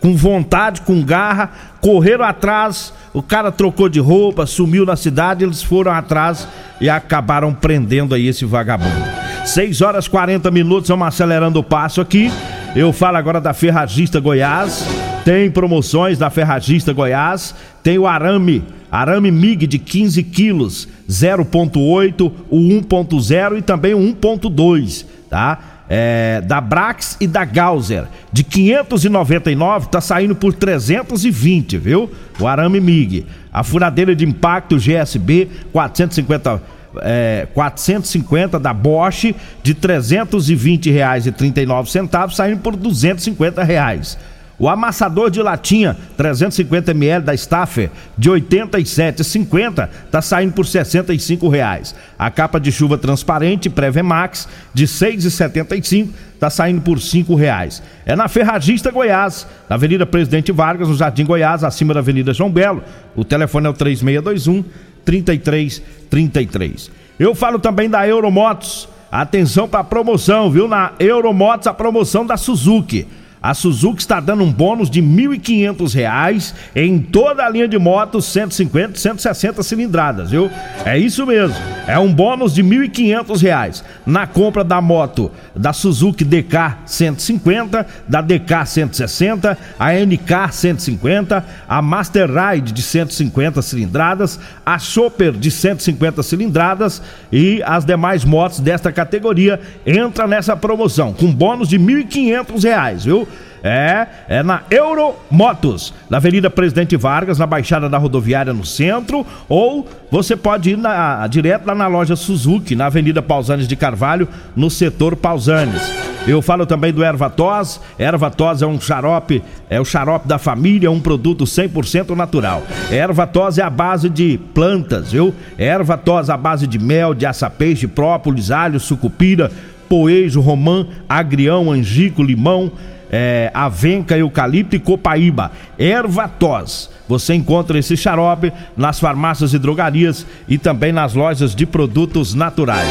Com 0.00 0.16
vontade, 0.16 0.80
com 0.82 1.02
garra, 1.02 1.50
correram 1.80 2.24
atrás, 2.24 2.92
o 3.12 3.22
cara 3.22 3.50
trocou 3.50 3.88
de 3.88 3.98
roupa, 3.98 4.46
sumiu 4.46 4.86
na 4.86 4.96
cidade, 4.96 5.44
eles 5.44 5.62
foram 5.62 5.92
atrás 5.92 6.46
e 6.80 6.88
acabaram 6.88 7.52
prendendo 7.52 8.14
aí 8.14 8.26
esse 8.26 8.44
vagabundo. 8.44 9.04
6 9.44 9.80
horas 9.80 10.06
40 10.06 10.50
minutos, 10.50 10.88
vamos 10.88 11.08
acelerando 11.08 11.58
o 11.58 11.64
passo 11.64 12.00
aqui. 12.00 12.30
Eu 12.76 12.92
falo 12.92 13.16
agora 13.16 13.40
da 13.40 13.54
Ferragista 13.54 14.20
Goiás. 14.20 14.86
Tem 15.24 15.50
promoções 15.50 16.18
da 16.18 16.30
Ferragista 16.30 16.92
Goiás. 16.92 17.54
Tem 17.82 17.98
o 17.98 18.06
arame, 18.06 18.62
arame 18.90 19.30
MIG 19.30 19.66
de 19.66 19.78
15 19.78 20.22
quilos, 20.22 20.88
0.8, 21.08 22.32
o 22.48 22.58
1.0 22.58 23.58
e 23.58 23.62
também 23.62 23.94
o 23.94 23.98
1.2, 23.98 25.06
tá? 25.30 25.58
É, 25.88 26.42
da 26.44 26.60
Brax 26.60 27.16
e 27.20 27.26
da 27.26 27.44
Gauser. 27.44 28.04
De 28.32 28.44
599 28.44 29.88
tá 29.88 30.00
saindo 30.00 30.34
por 30.34 30.52
320, 30.52 31.78
viu? 31.78 32.10
O 32.38 32.46
arame 32.46 32.80
MIG. 32.80 33.26
A 33.52 33.62
furadeira 33.62 34.14
de 34.14 34.24
impacto 34.24 34.76
GSB 34.78 35.48
450 35.72 36.62
é, 37.02 37.46
450 37.54 38.58
da 38.58 38.72
Bosch 38.72 39.34
de 39.62 39.74
320 39.74 40.90
reais 40.90 41.26
e 41.26 41.32
39 41.32 41.90
centavos 41.90 42.36
saindo 42.36 42.60
por 42.60 42.76
250 42.76 43.62
reais. 43.62 44.18
O 44.58 44.68
amassador 44.68 45.30
de 45.30 45.40
latinha 45.40 45.96
350 46.16 46.90
ml 46.90 47.24
da 47.24 47.36
Staffer 47.36 47.90
de 48.16 48.28
87,50 48.28 49.88
está 50.06 50.20
saindo 50.20 50.52
por 50.52 50.66
65 50.66 51.48
reais. 51.48 51.94
A 52.18 52.28
capa 52.28 52.58
de 52.58 52.72
chuva 52.72 52.98
transparente 52.98 53.70
Prevemax 53.70 54.48
de 54.74 54.86
6,75 54.86 56.08
está 56.34 56.50
saindo 56.50 56.80
por 56.80 57.00
5 57.00 57.36
reais. 57.36 57.80
É 58.04 58.16
na 58.16 58.26
Ferragista 58.26 58.90
Goiás, 58.90 59.46
na 59.68 59.76
Avenida 59.76 60.04
Presidente 60.04 60.50
Vargas, 60.50 60.88
no 60.88 60.96
Jardim 60.96 61.24
Goiás, 61.24 61.62
acima 61.62 61.94
da 61.94 62.00
Avenida 62.00 62.34
João 62.34 62.50
Belo. 62.50 62.82
O 63.14 63.24
telefone 63.24 63.68
é 63.68 63.70
o 63.70 63.74
3621 63.74 64.64
3333. 65.04 66.90
Eu 67.18 67.32
falo 67.34 67.60
também 67.60 67.88
da 67.88 68.06
Euromotos. 68.06 68.88
Atenção 69.10 69.68
para 69.68 69.80
a 69.80 69.84
promoção, 69.84 70.50
viu? 70.50 70.66
Na 70.66 70.92
Euromotos 70.98 71.66
a 71.66 71.72
promoção 71.72 72.26
da 72.26 72.36
Suzuki. 72.36 73.06
A 73.40 73.54
Suzuki 73.54 74.00
está 74.00 74.18
dando 74.18 74.42
um 74.42 74.52
bônus 74.52 74.90
de 74.90 75.00
R$ 75.00 75.06
1.500 75.06 76.54
em 76.74 76.98
toda 76.98 77.44
a 77.44 77.48
linha 77.48 77.68
de 77.68 77.78
motos 77.78 78.24
150 78.26 78.98
160 78.98 79.62
cilindradas, 79.62 80.30
viu? 80.30 80.50
É 80.84 80.98
isso 80.98 81.24
mesmo. 81.24 81.56
É 81.86 81.98
um 81.98 82.12
bônus 82.12 82.52
de 82.52 82.62
R$ 82.62 82.88
1.500 82.88 83.82
na 84.04 84.26
compra 84.26 84.64
da 84.64 84.80
moto 84.80 85.30
da 85.54 85.72
Suzuki 85.72 86.24
DK 86.24 86.78
150, 86.84 87.86
da 88.08 88.20
DK 88.20 88.66
160, 88.66 89.58
a 89.78 89.92
NK 89.92 90.52
150, 90.52 91.44
a 91.68 91.82
Master 91.82 92.28
Ride 92.28 92.72
de 92.72 92.82
150 92.82 93.62
cilindradas, 93.62 94.38
a 94.66 94.78
Chopper 94.78 95.32
de 95.32 95.50
150 95.50 96.22
cilindradas 96.22 97.00
e 97.30 97.62
as 97.64 97.84
demais 97.84 98.24
motos 98.24 98.60
desta 98.60 98.90
categoria 98.90 99.60
entra 99.86 100.26
nessa 100.26 100.56
promoção 100.56 101.12
com 101.12 101.32
bônus 101.32 101.68
de 101.68 101.76
R$ 101.76 102.04
1.500, 102.04 103.04
viu? 103.04 103.27
É, 103.62 104.06
é 104.28 104.42
na 104.42 104.62
Euromotos, 104.70 105.92
na 106.08 106.18
Avenida 106.18 106.48
Presidente 106.48 106.96
Vargas, 106.96 107.38
na 107.38 107.46
Baixada 107.46 107.88
da 107.88 107.98
Rodoviária 107.98 108.52
no 108.52 108.64
centro, 108.64 109.26
ou 109.48 109.86
você 110.10 110.36
pode 110.36 110.70
ir 110.70 110.78
na, 110.78 111.26
direto 111.26 111.66
lá 111.66 111.74
na 111.74 111.86
loja 111.86 112.14
Suzuki, 112.14 112.76
na 112.76 112.86
Avenida 112.86 113.20
Pausanes 113.20 113.66
de 113.66 113.76
Carvalho, 113.76 114.28
no 114.54 114.70
setor 114.70 115.16
Pausanes. 115.16 115.82
Eu 116.26 116.42
falo 116.42 116.66
também 116.66 116.92
do 116.92 117.02
Ervatos. 117.02 117.80
Ervatos 117.98 118.60
é 118.60 118.66
um 118.66 118.78
xarope, 118.78 119.42
é 119.70 119.80
o 119.80 119.84
xarope 119.84 120.28
da 120.28 120.38
família, 120.38 120.90
um 120.90 121.00
produto 121.00 121.44
100% 121.44 122.14
natural. 122.14 122.62
Ervatos 122.90 123.58
é 123.58 123.62
a 123.62 123.70
base 123.70 124.10
de 124.10 124.38
plantas, 124.52 125.12
viu? 125.12 125.34
Ervatos 125.58 126.28
a 126.28 126.36
base 126.36 126.66
de 126.66 126.78
mel, 126.78 127.14
de 127.14 127.24
açapeixe, 127.24 127.86
própolis, 127.86 128.50
alho, 128.50 128.78
sucupira, 128.78 129.50
poejo, 129.88 130.40
romã, 130.40 130.86
agrião, 131.08 131.72
angico, 131.72 132.22
limão 132.22 132.70
é, 133.10 133.50
avenca, 133.54 134.16
eucalipto 134.16 134.76
e 134.76 134.78
copaíba. 134.78 135.50
Erva 135.78 136.28
tos. 136.28 136.90
Você 137.08 137.34
encontra 137.34 137.78
esse 137.78 137.96
xarope 137.96 138.52
nas 138.76 139.00
farmácias 139.00 139.54
e 139.54 139.58
drogarias 139.58 140.26
e 140.46 140.58
também 140.58 140.92
nas 140.92 141.14
lojas 141.14 141.54
de 141.54 141.64
produtos 141.64 142.34
naturais. 142.34 142.88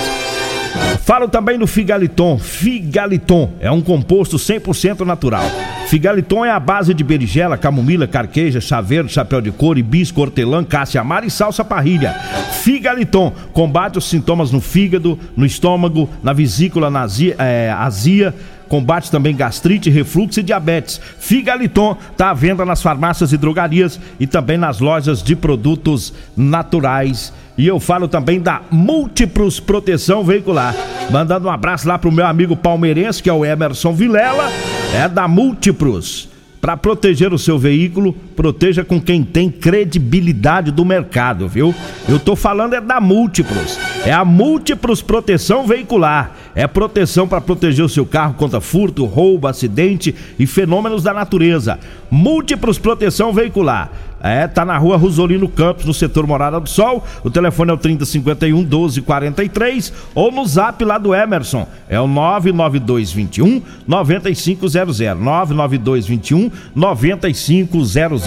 Falo 1.04 1.28
também 1.28 1.58
do 1.58 1.68
Figaliton. 1.68 2.38
Figaliton 2.38 3.54
é 3.60 3.72
um 3.72 3.82
composto 3.82 4.38
100% 4.38 5.06
natural. 5.06 5.46
Figaliton 5.88 6.46
é 6.46 6.52
a 6.52 6.60
base 6.60 6.94
de 6.94 7.02
berigela, 7.02 7.58
camomila, 7.58 8.06
carqueja, 8.06 8.60
chaveiro, 8.60 9.08
chapéu 9.08 9.40
de 9.40 9.52
couro, 9.52 9.80
hibisco, 9.80 10.20
hortelã, 10.20 10.62
cássia 10.62 11.00
amara 11.00 11.26
e 11.26 11.32
salsa 11.32 11.64
parrilha. 11.64 12.14
Figaliton 12.62 13.32
combate 13.54 13.98
os 13.98 14.04
sintomas 14.04 14.52
no 14.52 14.60
fígado, 14.60 15.18
no 15.36 15.46
estômago, 15.46 16.10
na 16.22 16.34
vesícula, 16.34 16.90
na 16.90 17.04
azia, 17.04 17.36
é, 17.40 17.72
azia 17.72 18.36
combate 18.68 19.10
também 19.10 19.34
gastrite, 19.34 19.90
refluxo 19.90 20.42
e 20.42 20.44
diabetes. 20.44 21.00
Figaliton 21.20 21.96
está 22.12 22.32
à 22.32 22.34
venda 22.34 22.66
nas 22.66 22.82
farmácias 22.82 23.32
e 23.32 23.38
drogarias 23.38 23.98
e 24.20 24.28
também 24.28 24.58
nas 24.58 24.80
lojas 24.80 25.24
de 25.24 25.38
produtos 25.38 26.14
naturais. 26.36 27.32
E 27.58 27.66
eu 27.66 27.80
falo 27.80 28.08
também 28.08 28.40
da 28.40 28.62
Múltiplos 28.70 29.60
Proteção 29.60 30.24
Veicular. 30.24 30.76
Mandando 31.10 31.48
um 31.48 31.52
abraço 31.52 31.88
lá 31.88 31.98
pro 31.98 32.12
meu 32.12 32.26
amigo 32.26 32.56
palmeirense, 32.56 33.24
que 33.24 33.30
é 33.30 33.34
o 33.34 33.44
Emerson 33.44 33.94
Vilela, 33.94 34.52
é 34.94 35.10
da 35.10 35.28
Múltiplos. 35.28 36.30
Para 36.62 36.76
proteger 36.76 37.34
o 37.34 37.38
seu 37.38 37.58
veículo, 37.58 38.14
proteja 38.36 38.84
com 38.84 39.00
quem 39.00 39.24
tem 39.24 39.50
credibilidade 39.50 40.72
do 40.72 40.84
mercado, 40.84 41.48
viu? 41.48 41.74
Eu 42.10 42.20
tô 42.20 42.36
falando 42.36 42.74
é 42.74 42.82
da 42.82 43.00
Múltiplos. 43.00 43.80
É 44.06 44.12
a 44.12 44.26
Múltiplos 44.26 45.02
Proteção 45.02 45.66
Veicular. 45.66 46.32
É 46.56 46.66
proteção 46.66 47.28
para 47.28 47.40
proteger 47.40 47.86
o 47.86 47.90
seu 47.90 48.06
carro 48.06 48.34
contra 48.34 48.60
furto, 48.60 49.06
roubo, 49.06 49.48
acidente 49.48 50.14
e 50.38 50.48
fenômenos 50.48 51.04
da 51.04 51.14
natureza. 51.14 51.80
Múltiplos 52.10 52.80
Proteção 52.80 53.32
Veicular. 53.32 53.92
É, 54.22 54.48
tá 54.48 54.66
na 54.66 54.78
rua 54.78 54.98
Rosolino 54.98 55.48
Campos, 55.48 55.86
no 55.86 55.94
setor 55.94 56.26
Morada 56.26 56.60
do 56.60 56.70
Sol. 56.70 57.06
O 57.24 57.30
telefone 57.30 57.72
é 57.72 57.74
o 57.74 57.78
3051 57.78 58.58
1243 58.58 59.94
ou 60.16 60.32
no 60.32 60.46
zap 60.46 60.84
lá 60.84 60.98
do 60.98 61.14
Emerson. 61.14 61.68
É 61.88 62.00
o 62.00 62.08
99221 62.08 63.62
9500. 63.88 65.00
99221 65.20 66.52
9500. 66.76 68.24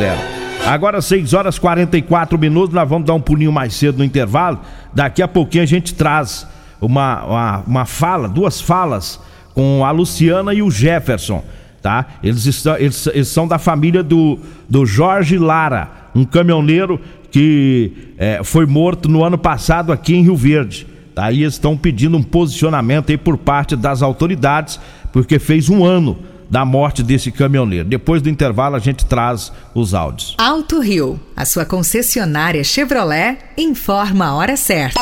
Agora 0.67 1.01
6 1.01 1.33
horas 1.33 1.59
44 1.59 2.39
minutos, 2.39 2.75
nós 2.75 2.89
vamos 2.89 3.07
dar 3.07 3.15
um 3.15 3.21
pulinho 3.21 3.51
mais 3.51 3.75
cedo 3.75 3.99
no 3.99 4.05
intervalo. 4.05 4.61
Daqui 4.93 5.23
a 5.23 5.29
pouquinho 5.29 5.65
a 5.65 5.67
gente 5.67 5.95
traz 5.95 6.47
uma, 6.81 7.25
uma, 7.25 7.63
uma 7.67 7.85
fala, 7.87 8.29
duas 8.29 8.61
falas 8.61 9.21
com 9.55 9.85
a 9.85 9.91
Luciana 9.91 10.55
e 10.55 10.63
o 10.63 10.71
Jefferson 10.71 11.43
tá? 11.83 12.07
Eles, 12.23 12.45
estão, 12.47 12.77
eles, 12.77 13.07
eles 13.09 13.29
são 13.29 13.47
da 13.47 13.59
família 13.59 14.03
do, 14.03 14.39
do 14.69 14.85
Jorge 14.85 15.39
Lara, 15.39 15.91
um 16.15 16.25
caminhoneiro 16.25 17.01
que 17.31 18.15
é, 18.19 18.41
foi 18.43 18.67
morto 18.67 19.09
no 19.09 19.25
ano 19.25 19.39
passado 19.39 19.93
aqui 19.93 20.15
em 20.15 20.23
Rio 20.23 20.37
Verde. 20.37 20.87
Tá? 21.15 21.31
E 21.31 21.43
eles 21.43 21.55
estão 21.55 21.77
pedindo 21.77 22.17
um 22.17 22.23
posicionamento 22.23 23.11
aí 23.11 23.17
por 23.17 23.39
parte 23.39 23.77
das 23.77 24.03
autoridades, 24.03 24.81
porque 25.13 25.39
fez 25.39 25.69
um 25.69 25.85
ano 25.85 26.19
da 26.49 26.65
morte 26.65 27.03
desse 27.03 27.31
caminhoneiro. 27.31 27.89
Depois 27.89 28.21
do 28.21 28.29
intervalo 28.29 28.75
a 28.75 28.81
gente 28.81 29.05
traz 29.05 29.53
os 29.73 29.95
áudios. 29.95 30.35
Alto 30.39 30.81
Rio, 30.81 31.21
a 31.37 31.45
sua 31.45 31.65
concessionária 31.65 32.65
Chevrolet, 32.65 33.39
informa 33.57 34.27
a 34.27 34.35
hora 34.35 34.57
certa. 34.57 35.01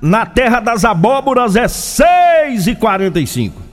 Na 0.00 0.26
terra 0.26 0.58
das 0.60 0.84
abóboras 0.84 1.54
é 1.54 1.68
6 1.68 2.66
e 2.66 2.74
45 2.74 3.69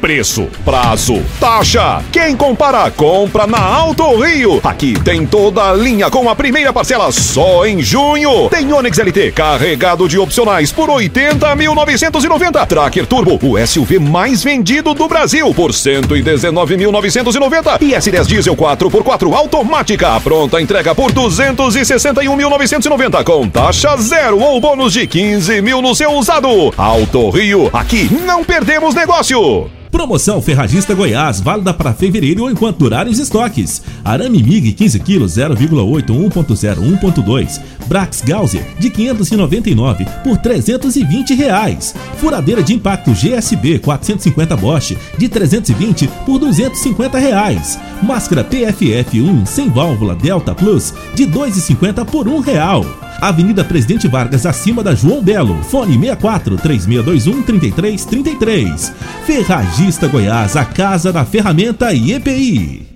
Preço, 0.00 0.48
prazo, 0.62 1.22
taxa. 1.40 2.02
Quem 2.12 2.36
compara, 2.36 2.90
compra 2.90 3.46
na 3.46 3.58
Alto 3.58 4.20
Rio. 4.20 4.60
Aqui 4.62 4.92
tem 5.02 5.26
toda 5.26 5.70
a 5.70 5.72
linha 5.72 6.10
com 6.10 6.28
a 6.28 6.36
primeira 6.36 6.70
parcela 6.70 7.10
só 7.10 7.66
em 7.66 7.80
junho. 7.80 8.50
Tem 8.50 8.70
Onix 8.70 8.98
LT 8.98 9.32
carregado 9.32 10.06
de 10.06 10.18
opcionais 10.18 10.70
por 10.70 10.90
80.990. 10.90 12.66
Tracker 12.66 13.06
Turbo, 13.06 13.38
o 13.42 13.56
SUV 13.66 13.98
mais 13.98 14.44
vendido 14.44 14.92
do 14.92 15.08
Brasil 15.08 15.54
por 15.54 15.72
119.990. 15.72 17.80
E 17.80 17.92
S10 17.92 18.26
Diesel 18.26 18.54
4x4 18.54 19.32
automática, 19.32 20.20
pronta 20.20 20.60
entrega 20.60 20.94
por 20.94 21.10
261.990 21.10 23.24
com 23.24 23.48
taxa 23.48 23.96
zero 23.96 24.40
ou 24.40 24.60
bônus 24.60 24.92
de 24.92 25.06
15 25.06 25.62
mil 25.62 25.80
no 25.80 25.94
seu 25.94 26.12
usado. 26.12 26.74
Alto 26.76 27.30
Rio, 27.30 27.70
aqui 27.72 28.10
não 28.26 28.44
perdemos 28.44 28.94
negócio. 28.94 29.70
Promoção 29.96 30.42
Ferragista 30.42 30.94
Goiás, 30.94 31.40
válida 31.40 31.72
para 31.72 31.94
fevereiro 31.94 32.42
ou 32.42 32.50
enquanto 32.50 32.80
durarem 32.80 33.10
os 33.10 33.18
estoques. 33.18 33.80
Arame 34.04 34.42
MIG 34.42 34.72
15 34.72 35.00
kg 35.00 35.24
0,8 35.24 36.04
1.0 36.04 37.00
1.2. 37.00 37.60
Brax 37.86 38.22
Gauser 38.22 38.64
de 38.78 38.90
599 38.90 40.04
por 40.22 40.38
320 40.38 41.34
reais. 41.34 41.94
Furadeira 42.18 42.62
de 42.62 42.74
impacto 42.74 43.12
GSB 43.12 43.78
450 43.78 44.56
Bosch 44.56 44.96
de 45.16 45.28
320 45.28 46.08
por 46.24 46.38
250 46.38 47.18
reais. 47.18 47.78
Máscara 48.02 48.44
PFF 48.44 49.20
1 49.20 49.46
sem 49.46 49.70
válvula 49.70 50.14
Delta 50.14 50.54
Plus 50.54 50.92
de 51.14 51.26
2,50 51.26 52.04
por 52.04 52.28
1 52.28 52.40
real. 52.40 52.84
Avenida 53.20 53.64
Presidente 53.64 54.08
Vargas, 54.08 54.44
acima 54.44 54.82
da 54.82 54.94
João 54.94 55.22
Belo. 55.22 55.62
Fone 55.64 55.94
64 55.94 56.56
3621 56.58 57.42
3333. 57.42 58.92
Ferragista 59.24 60.06
Goiás, 60.06 60.56
a 60.56 60.64
casa 60.64 61.12
da 61.12 61.24
ferramenta 61.24 61.92
e 61.92 62.12
EPI. 62.12 62.95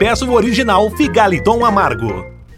peça 0.00 0.24
o 0.24 0.32
original 0.32 0.88
Figaliton 0.96 1.62
Amargo. 1.62 2.29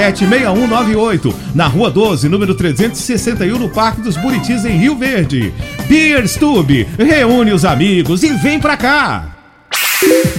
6198, 0.00 1.34
na 1.54 1.66
Rua 1.66 1.90
12, 1.90 2.26
número 2.28 2.54
361, 2.54 3.58
no 3.58 3.68
Parque 3.68 4.00
dos 4.00 4.16
Buritis, 4.16 4.64
em 4.64 4.78
Rio 4.78 4.96
Verde. 4.96 5.52
Beer 5.86 6.26
Stube, 6.26 6.88
reúne 6.98 7.52
os 7.52 7.66
amigos 7.66 8.22
e 8.22 8.32
vem 8.32 8.58
pra 8.58 8.78
cá! 8.78 9.36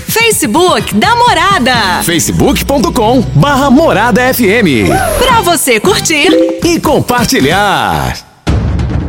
Facebook 0.07 0.95
da 0.95 1.15
Morada. 1.15 2.01
facebook.com 2.03 3.21
barra 3.35 3.69
Morada 3.69 4.33
FM. 4.33 4.89
Pra 5.19 5.41
você 5.41 5.79
curtir 5.79 6.29
e 6.65 6.79
compartilhar. 6.79 8.17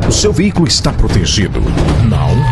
O 0.07 0.13
seu 0.13 0.35
veículo 0.35 0.69
está 0.69 0.93
protegido? 0.93 1.61
Não? 2.07 2.52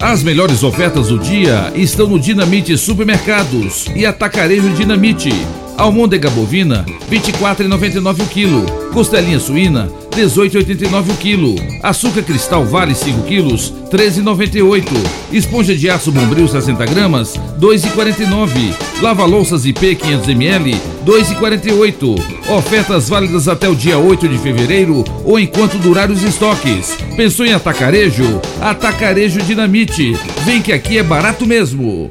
As 0.00 0.22
melhores 0.22 0.62
ofertas 0.62 1.08
do 1.08 1.18
dia 1.18 1.72
estão 1.74 2.06
no 2.06 2.20
Dinamite 2.20 2.78
Supermercados 2.78 3.86
e 3.96 4.06
Atacarejo 4.06 4.70
Dinamite. 4.70 5.30
Almôndega 5.78 6.28
bovina, 6.30 6.84
24,99 7.08 8.22
o 8.22 8.26
quilo. 8.26 8.66
Costelinha 8.92 9.38
suína, 9.38 9.88
18,89 10.10 11.10
o 11.10 11.16
quilo. 11.16 11.54
Açúcar 11.84 12.24
cristal 12.24 12.64
vale 12.64 12.96
5 12.96 13.22
quilos, 13.22 13.72
13,98. 13.88 14.84
Esponja 15.32 15.76
de 15.76 15.88
aço 15.88 16.10
bombril 16.10 16.48
60 16.48 16.84
gramas, 16.84 17.34
2,49. 17.60 18.74
Lava 19.00 19.24
louças 19.24 19.64
IP 19.64 19.94
500 19.94 20.28
ml, 20.30 20.76
2,48. 21.06 22.50
Ofertas 22.50 23.08
válidas 23.08 23.46
até 23.46 23.68
o 23.68 23.76
dia 23.76 23.98
8 23.98 24.28
de 24.28 24.38
fevereiro 24.38 25.04
ou 25.24 25.38
enquanto 25.38 25.78
durar 25.78 26.10
os 26.10 26.24
estoques. 26.24 26.96
Pensou 27.16 27.46
em 27.46 27.52
atacarejo? 27.52 28.40
Atacarejo 28.60 29.40
Dinamite. 29.42 30.16
Vem 30.44 30.60
que 30.60 30.72
aqui 30.72 30.98
é 30.98 31.04
barato 31.04 31.46
mesmo. 31.46 32.10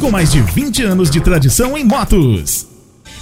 com 0.01 0.09
mais 0.09 0.31
de 0.31 0.41
20 0.41 0.81
anos 0.81 1.11
de 1.11 1.21
tradição 1.21 1.77
em 1.77 1.83
motos. 1.83 2.65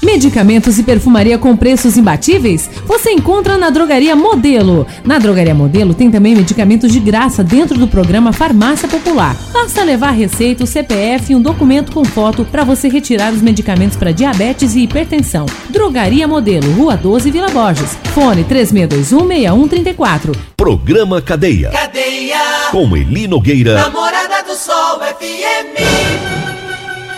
Medicamentos 0.01 0.79
e 0.79 0.83
perfumaria 0.83 1.37
com 1.37 1.57
preços 1.57 1.97
imbatíveis? 1.97 2.69
Você 2.85 3.11
encontra 3.11 3.57
na 3.57 3.69
Drogaria 3.69 4.15
Modelo. 4.15 4.87
Na 5.03 5.19
Drogaria 5.19 5.53
Modelo 5.53 5.93
tem 5.93 6.09
também 6.09 6.33
medicamentos 6.33 6.89
de 6.89 7.01
graça 7.01 7.43
dentro 7.43 7.77
do 7.77 7.85
programa 7.85 8.31
Farmácia 8.31 8.87
Popular. 8.87 9.35
Basta 9.51 9.83
levar 9.83 10.11
receita, 10.11 10.63
o 10.63 10.67
CPF 10.67 11.33
e 11.33 11.35
um 11.35 11.41
documento 11.41 11.91
com 11.91 12.05
foto 12.05 12.45
para 12.45 12.63
você 12.63 12.87
retirar 12.87 13.33
os 13.33 13.41
medicamentos 13.41 13.97
para 13.97 14.13
diabetes 14.13 14.73
e 14.73 14.83
hipertensão. 14.83 15.45
Drogaria 15.69 16.29
Modelo, 16.29 16.71
Rua 16.71 16.95
12, 16.95 17.29
Vila 17.29 17.49
Borges. 17.49 17.97
Fone 18.13 18.45
36216134. 18.45 20.33
Programa 20.55 21.21
Cadeia. 21.21 21.71
Cadeia. 21.71 22.39
Com 22.71 22.95
Eli 22.95 23.27
Nogueira. 23.27 23.73
Namorada 23.81 24.43
do 24.43 24.55
Sol 24.55 25.01
FM. 25.01 26.38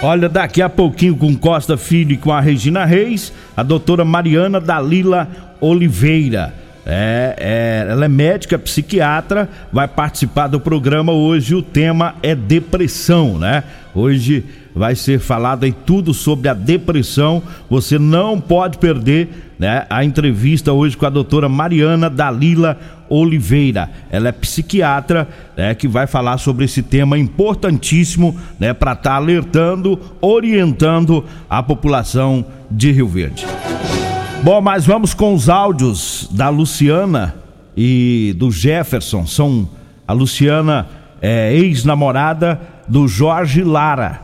Olha, 0.03 0.27
daqui 0.27 0.63
a 0.63 0.69
pouquinho 0.69 1.15
com 1.15 1.35
Costa 1.35 1.77
Filho 1.77 2.13
e 2.13 2.17
com 2.17 2.31
a 2.31 2.41
Regina 2.41 2.85
Reis, 2.85 3.31
a 3.55 3.61
doutora 3.61 4.03
Mariana 4.03 4.59
Dalila 4.59 5.27
Oliveira. 5.59 6.60
É, 6.85 7.35
é, 7.37 7.91
ela 7.91 8.05
é 8.05 8.07
médica, 8.07 8.57
psiquiatra, 8.57 9.47
vai 9.71 9.87
participar 9.87 10.47
do 10.47 10.59
programa 10.59 11.11
hoje. 11.11 11.53
O 11.53 11.61
tema 11.61 12.15
é 12.23 12.33
depressão, 12.33 13.37
né? 13.37 13.63
Hoje 13.93 14.43
vai 14.73 14.95
ser 14.95 15.19
falado 15.19 15.65
em 15.65 15.71
tudo 15.71 16.13
sobre 16.13 16.47
a 16.49 16.53
depressão. 16.53 17.43
Você 17.69 17.99
não 17.99 18.39
pode 18.39 18.77
perder 18.77 19.29
né, 19.59 19.85
a 19.89 20.03
entrevista 20.03 20.73
hoje 20.73 20.97
com 20.97 21.05
a 21.05 21.09
doutora 21.09 21.47
Mariana 21.47 22.09
Dalila 22.09 22.79
Oliveira. 23.09 23.89
Ela 24.09 24.29
é 24.29 24.31
psiquiatra 24.31 25.27
né, 25.55 25.75
que 25.75 25.87
vai 25.87 26.07
falar 26.07 26.37
sobre 26.37 26.65
esse 26.65 26.81
tema 26.81 27.17
importantíssimo 27.17 28.35
né, 28.59 28.73
para 28.73 28.93
estar 28.93 29.11
tá 29.11 29.15
alertando, 29.17 29.99
orientando 30.21 31.25
a 31.49 31.61
população 31.61 32.45
de 32.71 32.91
Rio 32.91 33.07
Verde. 33.07 33.45
Bom, 34.43 34.59
mas 34.59 34.87
vamos 34.87 35.13
com 35.13 35.35
os 35.35 35.49
áudios 35.49 36.27
da 36.31 36.49
Luciana 36.49 37.35
e 37.77 38.33
do 38.37 38.49
Jefferson. 38.49 39.27
São 39.27 39.69
a 40.07 40.13
Luciana, 40.13 40.87
é, 41.21 41.53
ex-namorada 41.53 42.59
do 42.87 43.07
Jorge 43.07 43.63
Lara, 43.63 44.19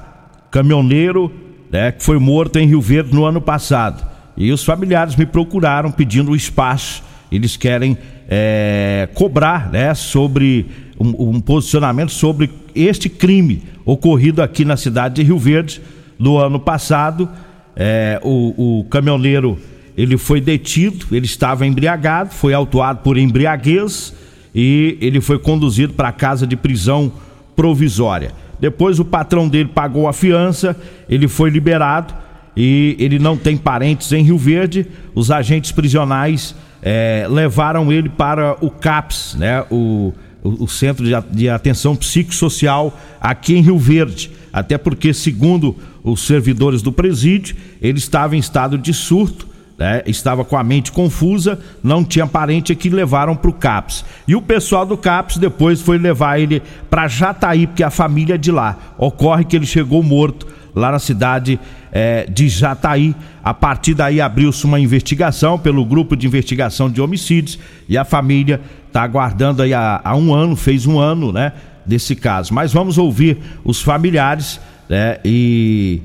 caminhoneiro 0.49 1.31
né, 1.71 1.91
que 1.91 2.03
foi 2.03 2.17
morto 2.17 2.57
em 2.57 2.65
Rio 2.65 2.81
Verde 2.81 3.13
no 3.13 3.25
ano 3.25 3.39
passado. 3.39 4.03
E 4.35 4.51
os 4.51 4.63
familiares 4.63 5.15
me 5.15 5.25
procuraram 5.25 5.91
pedindo 5.91 6.35
espaço. 6.35 7.03
Eles 7.31 7.55
querem 7.55 7.95
é, 8.27 9.07
cobrar 9.13 9.69
né, 9.69 9.93
sobre 9.93 10.65
um, 10.99 11.29
um 11.29 11.39
posicionamento 11.39 12.11
sobre 12.11 12.49
este 12.73 13.07
crime 13.07 13.61
ocorrido 13.85 14.41
aqui 14.41 14.65
na 14.65 14.77
cidade 14.77 15.15
de 15.15 15.23
Rio 15.23 15.37
Verde 15.37 15.79
no 16.17 16.39
ano 16.39 16.59
passado. 16.59 17.29
É, 17.75 18.19
o, 18.23 18.79
o 18.79 18.83
caminhoneiro 18.85 19.59
ele 19.97 20.15
foi 20.15 20.39
detido, 20.39 21.07
ele 21.11 21.25
estava 21.25 21.65
embriagado, 21.65 22.29
foi 22.29 22.53
autuado 22.53 22.99
por 22.99 23.17
embriaguez 23.17 24.13
e 24.53 24.95
ele 25.01 25.19
foi 25.19 25.39
conduzido 25.39 25.93
para 25.93 26.09
a 26.09 26.11
casa 26.11 26.45
de 26.45 26.55
prisão 26.55 27.11
provisória. 27.55 28.31
Depois 28.59 28.99
o 28.99 29.05
patrão 29.05 29.49
dele 29.49 29.69
pagou 29.73 30.07
a 30.07 30.13
fiança, 30.13 30.75
ele 31.09 31.27
foi 31.27 31.49
liberado 31.49 32.13
e 32.55 32.95
ele 32.99 33.17
não 33.17 33.35
tem 33.35 33.57
parentes 33.57 34.11
em 34.11 34.21
Rio 34.21 34.37
Verde. 34.37 34.85
Os 35.15 35.31
agentes 35.31 35.71
prisionais 35.71 36.55
é, 36.81 37.25
levaram 37.27 37.91
ele 37.91 38.09
para 38.09 38.55
o 38.63 38.69
CAPS, 38.69 39.35
né? 39.37 39.65
O, 39.71 40.13
o, 40.43 40.67
Centro 40.67 41.05
de, 41.05 41.13
de 41.31 41.49
Atenção 41.49 41.95
Psicossocial 41.95 42.97
aqui 43.19 43.55
em 43.55 43.61
Rio 43.61 43.77
Verde. 43.77 44.31
Até 44.53 44.77
porque, 44.77 45.13
segundo 45.13 45.75
os 46.03 46.25
servidores 46.25 46.81
do 46.81 46.91
presídio, 46.91 47.55
ele 47.81 47.97
estava 47.97 48.35
em 48.35 48.39
estado 48.39 48.77
de 48.77 48.93
surto 48.93 49.56
né, 49.77 50.01
estava 50.07 50.43
com 50.43 50.57
a 50.57 50.63
mente 50.63 50.91
confusa, 50.91 51.59
não 51.83 52.03
tinha 52.03 52.25
parente 52.25 52.75
que 52.75 52.89
levaram 52.89 53.35
para 53.35 53.49
o 53.49 53.53
CAPS. 53.53 54.03
E 54.27 54.35
o 54.35 54.41
pessoal 54.41 54.85
do 54.85 54.97
CAPS 54.97 55.37
depois 55.37 55.81
foi 55.81 55.97
levar 55.97 56.39
ele 56.39 56.61
para 56.89 57.07
Jataí, 57.07 57.67
porque 57.67 57.83
a 57.83 57.91
família 57.91 58.35
é 58.35 58.37
de 58.37 58.51
lá. 58.51 58.95
Ocorre 58.97 59.45
que 59.45 59.55
ele 59.55 59.67
chegou 59.67 60.01
morto 60.01 60.47
lá 60.73 60.91
na 60.91 60.99
cidade 60.99 61.59
é, 61.91 62.25
de 62.25 62.49
Jataí. 62.49 63.15
A 63.43 63.53
partir 63.53 63.93
daí 63.93 64.19
abriu-se 64.19 64.65
uma 64.65 64.79
investigação 64.79 65.59
pelo 65.59 65.85
grupo 65.85 66.15
de 66.15 66.25
investigação 66.25 66.89
de 66.89 66.99
homicídios 66.99 67.59
e 67.87 67.97
a 67.97 68.03
família 68.03 68.59
está 68.87 69.03
aguardando 69.03 69.61
aí 69.61 69.73
há, 69.73 70.01
há, 70.03 70.15
um 70.15 70.33
ano, 70.33 70.55
fez 70.55 70.87
um 70.87 70.99
ano, 70.99 71.31
né, 71.31 71.53
desse 71.85 72.15
caso. 72.15 72.51
Mas 72.51 72.73
vamos 72.73 72.97
ouvir 72.97 73.37
os 73.63 73.79
familiares, 73.79 74.59
né, 74.89 75.19
e 75.23 76.01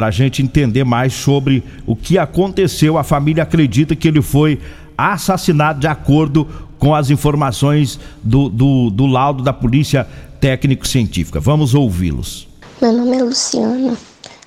para 0.00 0.06
a 0.06 0.10
gente 0.10 0.40
entender 0.40 0.82
mais 0.82 1.12
sobre 1.12 1.62
o 1.84 1.94
que 1.94 2.16
aconteceu. 2.16 2.96
A 2.96 3.04
família 3.04 3.42
acredita 3.42 3.94
que 3.94 4.08
ele 4.08 4.22
foi 4.22 4.58
assassinado 4.96 5.78
de 5.78 5.86
acordo 5.86 6.48
com 6.78 6.94
as 6.94 7.10
informações 7.10 8.00
do, 8.24 8.48
do, 8.48 8.88
do 8.88 9.04
laudo 9.04 9.42
da 9.42 9.52
Polícia 9.52 10.08
Técnico-Científica. 10.40 11.38
Vamos 11.38 11.74
ouvi-los. 11.74 12.48
Meu 12.80 12.94
nome 12.94 13.18
é 13.18 13.22
Luciana, 13.22 13.94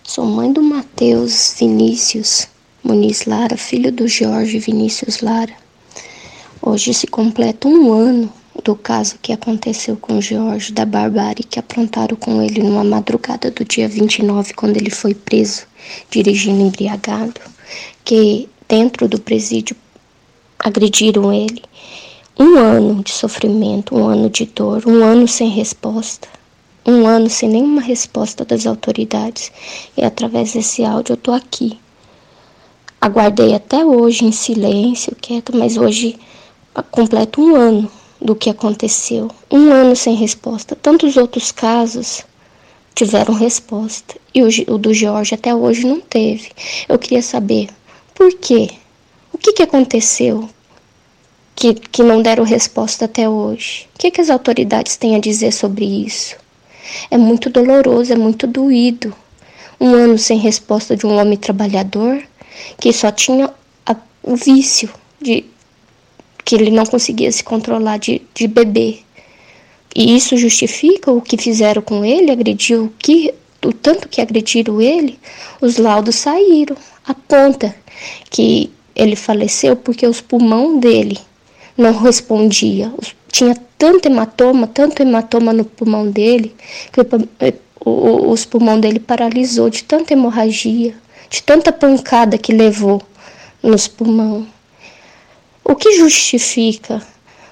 sou 0.02 0.26
mãe 0.26 0.52
do 0.52 0.64
Matheus 0.64 1.56
Vinícius 1.60 2.48
Muniz 2.84 3.26
Lara, 3.28 3.56
filho 3.56 3.92
do 3.92 4.08
Jorge 4.08 4.58
Vinícius 4.58 5.22
Lara. 5.22 5.54
Hoje 6.64 6.96
se 6.96 7.06
completa 7.06 7.68
um 7.68 7.94
ano 7.94 8.34
do 8.64 8.76
caso 8.76 9.18
que 9.22 9.34
aconteceu 9.34 9.98
com 9.98 10.22
Jorge, 10.22 10.72
da 10.72 10.86
barbárie 10.86 11.44
que 11.44 11.60
aprontaram 11.60 12.16
com 12.16 12.42
ele 12.42 12.64
numa 12.64 12.84
madrugada 12.84 13.52
do 13.52 13.66
dia 13.66 13.88
29, 13.88 14.54
quando 14.54 14.78
ele 14.78 14.90
foi 14.90 15.14
preso, 15.14 15.66
dirigindo 16.10 16.62
embriagado, 16.62 17.42
que 18.06 18.48
dentro 18.68 19.08
do 19.08 19.20
presídio 19.20 19.76
agrediram 20.58 21.34
ele. 21.34 21.62
Um 22.40 22.58
ano 22.58 23.04
de 23.04 23.12
sofrimento, 23.12 23.96
um 23.96 24.08
ano 24.08 24.30
de 24.30 24.46
dor, 24.46 24.84
um 24.88 25.04
ano 25.04 25.28
sem 25.28 25.50
resposta, 25.50 26.28
um 26.86 27.06
ano 27.06 27.30
sem 27.30 27.50
nenhuma 27.50 27.82
resposta 27.82 28.46
das 28.46 28.66
autoridades. 28.66 29.52
E 29.96 30.04
através 30.04 30.54
desse 30.54 30.84
áudio 30.84 31.14
eu 31.14 31.18
tô 31.18 31.32
aqui. 31.32 31.78
Aguardei 33.00 33.54
até 33.54 33.86
hoje 33.86 34.24
em 34.24 34.32
silêncio, 34.32 35.16
quieto, 35.20 35.56
mas 35.56 35.76
hoje 35.76 36.18
completo 36.90 37.42
um 37.42 37.56
ano 37.56 37.92
do 38.24 38.36
que 38.36 38.50
aconteceu. 38.50 39.30
Um 39.52 39.72
ano 39.72 39.96
sem 39.96 40.16
resposta. 40.16 40.76
Tantos 40.76 41.18
outros 41.18 41.52
casos 41.52 42.24
tiveram 42.96 43.34
resposta 43.34 44.16
e 44.34 44.42
o, 44.42 44.48
o 44.74 44.78
do 44.78 44.94
Jorge 44.94 45.36
até 45.36 45.54
hoje 45.54 45.86
não 45.86 46.00
teve. 46.00 46.50
Eu 46.88 46.98
queria 46.98 47.22
saber 47.22 47.70
por 48.16 48.34
quê? 48.36 48.70
O 49.34 49.38
que, 49.38 49.52
que 49.54 49.64
aconteceu 49.64 50.48
que, 51.56 51.74
que 51.74 52.04
não 52.04 52.22
deram 52.22 52.44
resposta 52.44 53.06
até 53.06 53.28
hoje? 53.28 53.90
O 53.96 54.00
que, 54.00 54.12
que 54.12 54.22
as 54.22 54.30
autoridades 54.30 54.96
têm 54.96 55.16
a 55.16 55.20
dizer 55.20 55.52
sobre 55.52 55.84
isso? 55.84 56.38
É 57.12 57.18
muito 57.18 57.50
doloroso, 57.50 58.14
é 58.14 58.16
muito 58.16 58.48
doído. 58.48 59.14
Um 59.82 59.94
ano 59.94 60.18
sem 60.18 60.38
resposta 60.38 60.96
de 60.96 61.06
um 61.06 61.18
homem 61.18 61.38
trabalhador 61.38 62.24
que 62.80 62.94
só 62.94 63.12
tinha 63.12 63.52
a, 63.86 63.96
o 64.22 64.36
vício 64.36 64.90
de 65.22 65.46
que 66.44 66.56
ele 66.56 66.72
não 66.72 66.86
conseguia 66.86 67.32
se 67.32 67.44
controlar 67.44 67.98
de, 67.98 68.22
de 68.34 68.48
beber. 68.48 69.04
E 69.96 70.16
isso 70.16 70.36
justifica 70.38 71.12
o 71.12 71.22
que 71.22 71.38
fizeram 71.38 71.82
com 71.82 72.04
ele, 72.04 72.32
agrediu 72.32 72.86
o 72.86 72.94
que 72.98 73.34
o 73.64 73.72
tanto 73.72 74.10
que 74.10 74.20
agrediram 74.20 74.82
ele, 74.82 75.20
os 75.62 75.78
laudos 75.78 76.16
saíram, 76.16 76.76
aponta 77.06 77.74
que 78.30 78.70
ele 78.96 79.16
faleceu 79.16 79.76
porque 79.76 80.06
os 80.06 80.20
pulmão 80.20 80.80
dele 80.80 81.18
não 81.78 81.98
respondia. 81.98 82.94
Tinha 83.32 83.56
tanto 83.78 84.08
hematoma, 84.08 84.68
tanto 84.68 85.02
hematoma 85.02 85.54
no 85.54 85.66
pulmão 85.66 86.10
dele, 86.10 86.56
que 86.92 87.02
os 87.86 88.46
pulmão 88.46 88.80
dele 88.80 89.00
paralisou 89.00 89.70
de 89.70 89.84
tanta 89.84 90.14
hemorragia, 90.14 90.96
de 91.30 91.42
tanta 91.42 91.72
pancada 91.72 92.38
que 92.38 92.54
levou 92.54 93.02
nos 93.62 93.88
pulmão. 93.88 94.48
O 95.64 95.76
que 95.76 95.98
justifica 95.98 97.02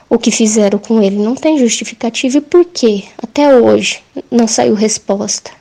o 0.10 0.20
que 0.20 0.30
fizeram 0.30 0.78
com 0.78 1.02
ele? 1.02 1.16
Não 1.16 1.36
tem 1.36 1.58
justificativa. 1.58 2.38
E 2.38 2.42
por 2.42 2.66
quê? 2.66 3.06
Até 3.24 3.56
hoje 3.56 4.04
não 4.30 4.46
saiu 4.46 4.74
resposta. 4.74 5.52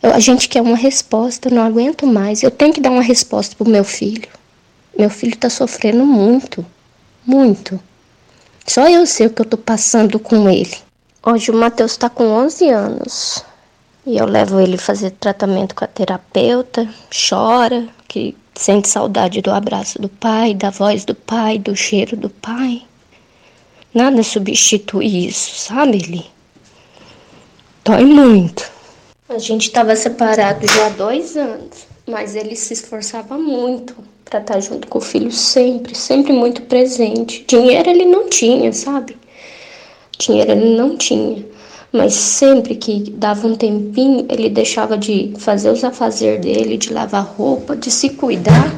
Eu, 0.00 0.12
a 0.12 0.20
gente 0.20 0.48
quer 0.48 0.62
uma 0.62 0.76
resposta, 0.76 1.48
eu 1.48 1.54
não 1.54 1.62
aguento 1.62 2.06
mais. 2.06 2.42
Eu 2.42 2.50
tenho 2.50 2.72
que 2.72 2.80
dar 2.80 2.90
uma 2.90 3.02
resposta 3.02 3.56
pro 3.56 3.68
meu 3.68 3.82
filho. 3.82 4.28
Meu 4.96 5.10
filho 5.10 5.34
está 5.34 5.50
sofrendo 5.50 6.06
muito, 6.06 6.64
muito. 7.26 7.80
Só 8.66 8.88
eu 8.88 9.04
sei 9.04 9.26
o 9.26 9.30
que 9.30 9.42
eu 9.42 9.46
tô 9.46 9.56
passando 9.56 10.20
com 10.20 10.48
ele. 10.48 10.76
Hoje 11.26 11.50
o 11.50 11.54
Matheus 11.54 11.90
está 11.92 12.08
com 12.08 12.24
11 12.24 12.68
anos. 12.70 13.44
E 14.06 14.16
eu 14.16 14.26
levo 14.26 14.60
ele 14.60 14.78
fazer 14.78 15.10
tratamento 15.10 15.74
com 15.74 15.84
a 15.84 15.88
terapeuta, 15.88 16.88
chora, 17.10 17.88
que 18.06 18.36
Sente 18.60 18.90
saudade 18.90 19.40
do 19.40 19.50
abraço 19.50 19.98
do 19.98 20.10
pai, 20.10 20.52
da 20.52 20.68
voz 20.68 21.06
do 21.06 21.14
pai, 21.14 21.58
do 21.58 21.74
cheiro 21.74 22.14
do 22.14 22.28
pai. 22.28 22.82
Nada 23.94 24.22
substitui 24.22 25.28
isso, 25.28 25.58
sabe, 25.58 25.96
Eli? 25.96 26.26
Dói 27.82 28.04
muito. 28.04 28.70
A 29.30 29.38
gente 29.38 29.68
estava 29.68 29.96
separado 29.96 30.66
já 30.66 30.88
há 30.88 30.90
dois 30.90 31.38
anos, 31.38 31.86
mas 32.06 32.36
ele 32.36 32.54
se 32.54 32.74
esforçava 32.74 33.38
muito 33.38 33.96
para 34.26 34.40
estar 34.40 34.54
tá 34.56 34.60
junto 34.60 34.86
com 34.88 34.98
o 34.98 35.00
filho 35.00 35.32
sempre, 35.32 35.94
sempre 35.94 36.30
muito 36.30 36.60
presente. 36.60 37.42
Dinheiro 37.48 37.88
ele 37.88 38.04
não 38.04 38.28
tinha, 38.28 38.70
sabe? 38.74 39.16
Dinheiro 40.18 40.52
ele 40.52 40.76
não 40.76 40.98
tinha 40.98 41.42
mas 41.92 42.14
sempre 42.14 42.76
que 42.76 43.10
dava 43.10 43.46
um 43.46 43.56
tempinho, 43.56 44.26
ele 44.28 44.48
deixava 44.48 44.96
de 44.96 45.32
fazer 45.38 45.70
os 45.70 45.82
afazer 45.82 46.40
dele, 46.40 46.76
de 46.76 46.92
lavar 46.92 47.24
roupa, 47.24 47.76
de 47.76 47.90
se 47.90 48.10
cuidar 48.10 48.72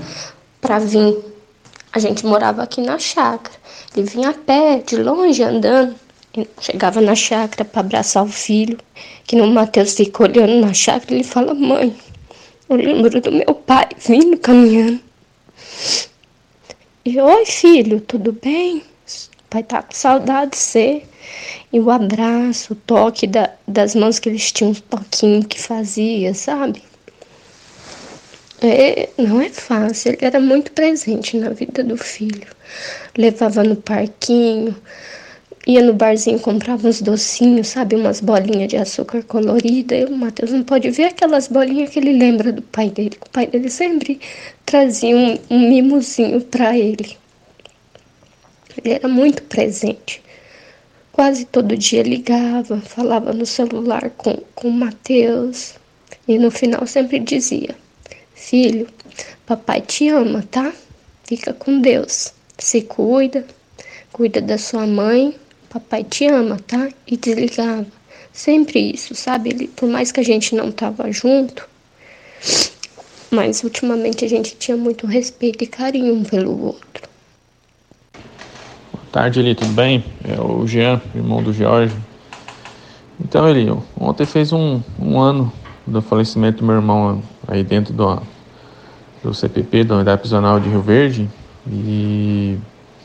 para 0.61 0.79
vir. 0.79 1.19
A 1.93 1.99
gente 1.99 2.25
morava 2.25 2.63
aqui 2.63 2.81
na 2.81 2.99
chácara. 2.99 3.55
Ele 3.95 4.07
vinha 4.07 4.31
a 4.31 4.35
pé, 4.35 4.79
de 4.79 4.97
longe, 4.97 5.43
andando. 5.43 5.95
Chegava 6.61 7.03
na 7.03 7.15
chácara 7.15 7.65
para 7.65 7.81
abraçar 7.81 8.25
o 8.25 8.29
filho, 8.29 8.79
que 9.27 9.37
no 9.37 9.47
Mateus 9.47 9.95
fica 9.95 10.23
olhando 10.23 10.67
na 10.67 10.73
chácara, 10.73 11.15
ele 11.15 11.25
fala: 11.25 11.53
"Mãe, 11.53 11.95
eu 12.71 12.77
lembro 12.77 13.21
do 13.21 13.31
meu 13.31 13.55
pai 13.55 13.89
vindo 13.99 14.39
caminhando". 14.39 14.99
E, 17.05 17.21
oi 17.21 17.45
filho, 17.45 18.01
tudo 18.01 18.33
bem? 18.33 18.83
Pai 19.51 19.63
tá 19.63 19.83
com 19.83 19.93
saudade 19.93 20.53
de 20.53 20.57
você. 20.57 21.03
E 21.73 21.81
o 21.81 21.91
abraço, 21.91 22.75
o 22.75 22.77
toque 22.77 23.27
da, 23.27 23.51
das 23.67 23.95
mãos 23.95 24.19
que 24.19 24.29
eles 24.29 24.53
tinham, 24.53 24.73
um 24.73 24.75
toquinho 24.75 25.45
que 25.45 25.61
fazia, 25.61 26.35
sabe? 26.35 26.83
É, 28.61 29.09
não 29.19 29.41
é 29.41 29.49
fácil, 29.49 30.13
ele 30.13 30.25
era 30.25 30.39
muito 30.39 30.71
presente 30.71 31.37
na 31.37 31.51
vida 31.51 31.83
do 31.83 31.97
filho. 31.97 32.47
Levava 33.17 33.65
no 33.65 33.75
parquinho, 33.75 34.77
ia 35.67 35.83
no 35.83 35.93
barzinho, 35.93 36.39
comprava 36.39 36.87
uns 36.89 37.03
docinhos, 37.03 37.69
sabe? 37.69 37.97
Umas 37.97 38.21
bolinhas 38.21 38.69
de 38.69 38.77
açúcar 38.77 39.25
colorida. 39.25 39.97
E 39.97 40.05
o 40.05 40.17
Matheus 40.17 40.53
não 40.53 40.63
pode 40.63 40.91
ver 40.91 41.07
aquelas 41.07 41.49
bolinhas 41.49 41.91
que 41.91 41.99
ele 41.99 42.13
lembra 42.13 42.53
do 42.53 42.63
pai 42.63 42.89
dele. 42.91 43.19
O 43.27 43.31
pai 43.31 43.49
dele 43.49 43.69
sempre 43.69 44.21
trazia 44.65 45.17
um, 45.17 45.39
um 45.51 45.69
mimozinho 45.69 46.41
para 46.41 46.79
ele. 46.79 47.17
Ele 48.77 48.95
era 48.95 49.09
muito 49.09 49.43
presente. 49.43 50.22
Quase 51.13 51.45
todo 51.45 51.77
dia 51.77 52.03
ligava, 52.03 52.81
falava 52.81 53.33
no 53.33 53.45
celular 53.45 54.11
com, 54.17 54.37
com 54.55 54.69
o 54.69 54.73
Matheus. 54.73 55.75
E 56.27 56.39
no 56.39 56.51
final 56.51 56.87
sempre 56.87 57.19
dizia: 57.19 57.77
Filho, 58.35 58.89
papai 59.47 59.81
te 59.81 60.09
ama, 60.09 60.43
tá? 60.51 60.73
Fica 61.25 61.53
com 61.53 61.81
Deus. 61.81 62.33
Se 62.59 62.83
cuida, 62.83 63.47
cuida 64.13 64.41
da 64.41 64.59
sua 64.59 64.87
mãe. 64.87 65.35
Papai 65.69 66.05
te 66.05 66.27
ama, 66.27 66.59
tá? 66.67 66.89
E 67.07 67.17
desligava. 67.17 67.87
Sempre 68.33 68.93
isso, 68.93 69.15
sabe? 69.15 69.51
Ele, 69.51 69.69
por 69.69 69.89
mais 69.89 70.11
que 70.11 70.21
a 70.21 70.25
gente 70.25 70.55
não 70.55 70.73
tava 70.73 71.11
junto, 71.13 71.69
mas 73.31 73.63
ultimamente 73.63 74.25
a 74.25 74.29
gente 74.29 74.55
tinha 74.57 74.77
muito 74.77 75.07
respeito 75.07 75.65
e 75.65 75.67
carinho 75.67 76.15
um 76.15 76.25
pelo 76.25 76.67
outro. 76.67 76.92
Tarde, 79.13 79.41
Eli, 79.41 79.55
tudo 79.55 79.75
bem? 79.75 80.03
É 80.25 80.41
o 80.41 80.67
Jean, 80.67 80.99
irmão 81.15 81.43
do 81.43 81.53
Jorge. 81.53 81.95
Então, 83.21 83.47
Eli, 83.47 83.71
ontem 84.01 84.25
fez 84.25 84.55
um, 84.55 84.81
um 84.99 85.21
ano 85.21 85.53
do 85.87 86.01
falecimento 86.01 86.61
do 86.61 86.65
meu 86.65 86.77
irmão 86.77 87.23
aí 87.47 87.63
dentro 87.63 87.93
do, 87.93 88.23
do 89.23 89.35
CPP, 89.35 89.85
da 89.85 89.97
Unidade 89.97 90.19
Prisional 90.19 90.59
de 90.59 90.71
Rio 90.71 90.81
Verde, 90.81 91.29
e, 91.67 92.59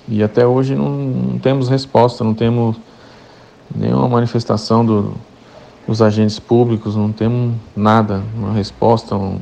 e 0.08 0.24
até 0.24 0.48
hoje 0.48 0.76
não, 0.76 0.90
não 0.90 1.40
temos 1.40 1.68
resposta, 1.68 2.24
não 2.24 2.34
temos 2.34 2.78
nenhuma 3.76 4.08
manifestação 4.08 4.86
do, 4.86 5.14
dos 5.86 6.02
agentes 6.02 6.40
públicos, 6.40 6.96
não 6.96 7.12
temos 7.12 7.54
nada, 7.76 8.24
uma 8.34 8.54
resposta 8.54 9.14
um, 9.14 9.42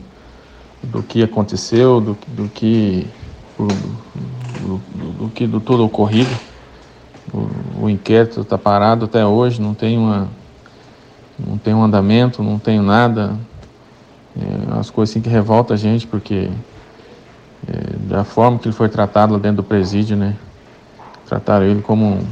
do 0.81 1.03
que 1.03 1.21
aconteceu, 1.21 2.01
do, 2.01 2.17
do 2.29 2.49
que 2.49 3.05
do, 3.55 3.67
do, 3.67 4.77
do, 5.19 5.29
que 5.29 5.45
do 5.45 5.59
tudo 5.59 5.85
ocorrido. 5.85 6.54
O, 7.33 7.85
o 7.85 7.89
inquérito 7.89 8.41
está 8.41 8.57
parado 8.57 9.05
até 9.05 9.25
hoje, 9.25 9.61
não 9.61 9.73
tem 9.73 9.97
uma 9.97 10.29
não 11.37 11.57
tem 11.57 11.73
um 11.73 11.83
andamento, 11.83 12.41
não 12.41 12.57
tem 12.57 12.79
nada. 12.79 13.35
É, 14.37 14.79
as 14.79 14.89
coisas 14.89 15.13
assim 15.13 15.21
que 15.21 15.29
revoltam 15.29 15.73
a 15.73 15.77
gente, 15.77 16.07
porque 16.07 16.49
é, 17.67 17.95
da 18.07 18.23
forma 18.23 18.57
que 18.57 18.67
ele 18.67 18.75
foi 18.75 18.89
tratado 18.89 19.33
lá 19.33 19.39
dentro 19.39 19.57
do 19.57 19.63
presídio, 19.63 20.15
né? 20.15 20.35
Trataram 21.25 21.65
ele 21.65 21.81
como 21.81 22.25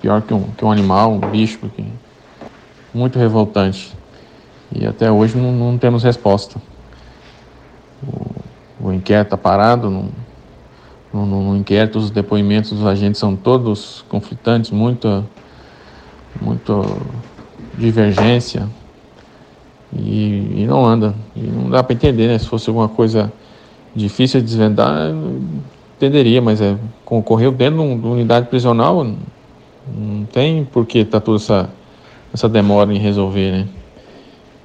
pior 0.00 0.22
que 0.22 0.34
um, 0.34 0.42
que 0.50 0.64
um 0.64 0.70
animal, 0.70 1.12
um 1.12 1.18
bicho, 1.20 1.58
porque 1.58 1.84
muito 2.92 3.18
revoltante. 3.18 3.96
E 4.72 4.86
até 4.86 5.10
hoje 5.10 5.36
não, 5.36 5.52
não 5.52 5.78
temos 5.78 6.02
resposta. 6.02 6.60
O, 8.02 8.88
o 8.88 8.92
inquérito 8.92 9.28
está 9.28 9.36
parado, 9.36 9.88
no, 9.88 10.10
no, 11.12 11.26
no, 11.26 11.56
inquérito 11.56 11.98
os 11.98 12.10
depoimentos 12.10 12.72
dos 12.72 12.86
agentes 12.86 13.18
são 13.18 13.34
todos 13.34 14.04
conflitantes, 14.08 14.70
muita, 14.70 15.24
muito 16.40 16.84
divergência 17.76 18.68
e, 19.92 20.62
e 20.62 20.66
não 20.66 20.84
anda. 20.84 21.14
E 21.34 21.40
não 21.40 21.70
dá 21.70 21.82
para 21.82 21.94
entender, 21.94 22.28
né? 22.28 22.38
Se 22.38 22.46
fosse 22.46 22.68
alguma 22.68 22.88
coisa 22.88 23.32
difícil 23.94 24.40
de 24.40 24.46
desvendar, 24.46 25.12
entenderia, 25.96 26.42
mas 26.42 26.60
é 26.60 26.76
ocorreu 27.06 27.50
dentro 27.50 27.76
de 27.76 27.82
uma 27.82 28.08
unidade 28.10 28.46
prisional, 28.48 29.04
não 29.04 30.24
tem 30.30 30.64
por 30.64 30.84
que 30.86 31.04
tá 31.04 31.20
toda 31.20 31.38
essa, 31.38 31.70
essa 32.32 32.48
demora 32.48 32.92
em 32.92 32.98
resolver, 32.98 33.50
né? 33.50 33.68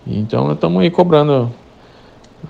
Então 0.06 0.51
estamos 0.51 0.82
aí 0.82 0.91
cobrando 0.91 1.49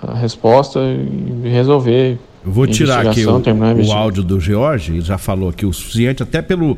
a 0.01 0.15
resposta 0.15 0.79
e 0.79 1.47
resolver. 1.49 2.19
Eu 2.45 2.51
vou 2.51 2.67
tirar 2.67 3.07
aqui 3.07 3.25
o, 3.25 3.41
o 3.87 3.91
áudio 3.91 4.23
do 4.23 4.39
George, 4.39 4.93
ele 4.93 5.01
já 5.01 5.17
falou 5.17 5.49
aqui 5.49 5.65
o 5.65 5.71
suficiente, 5.71 6.21
até 6.21 6.41
pelo 6.41 6.77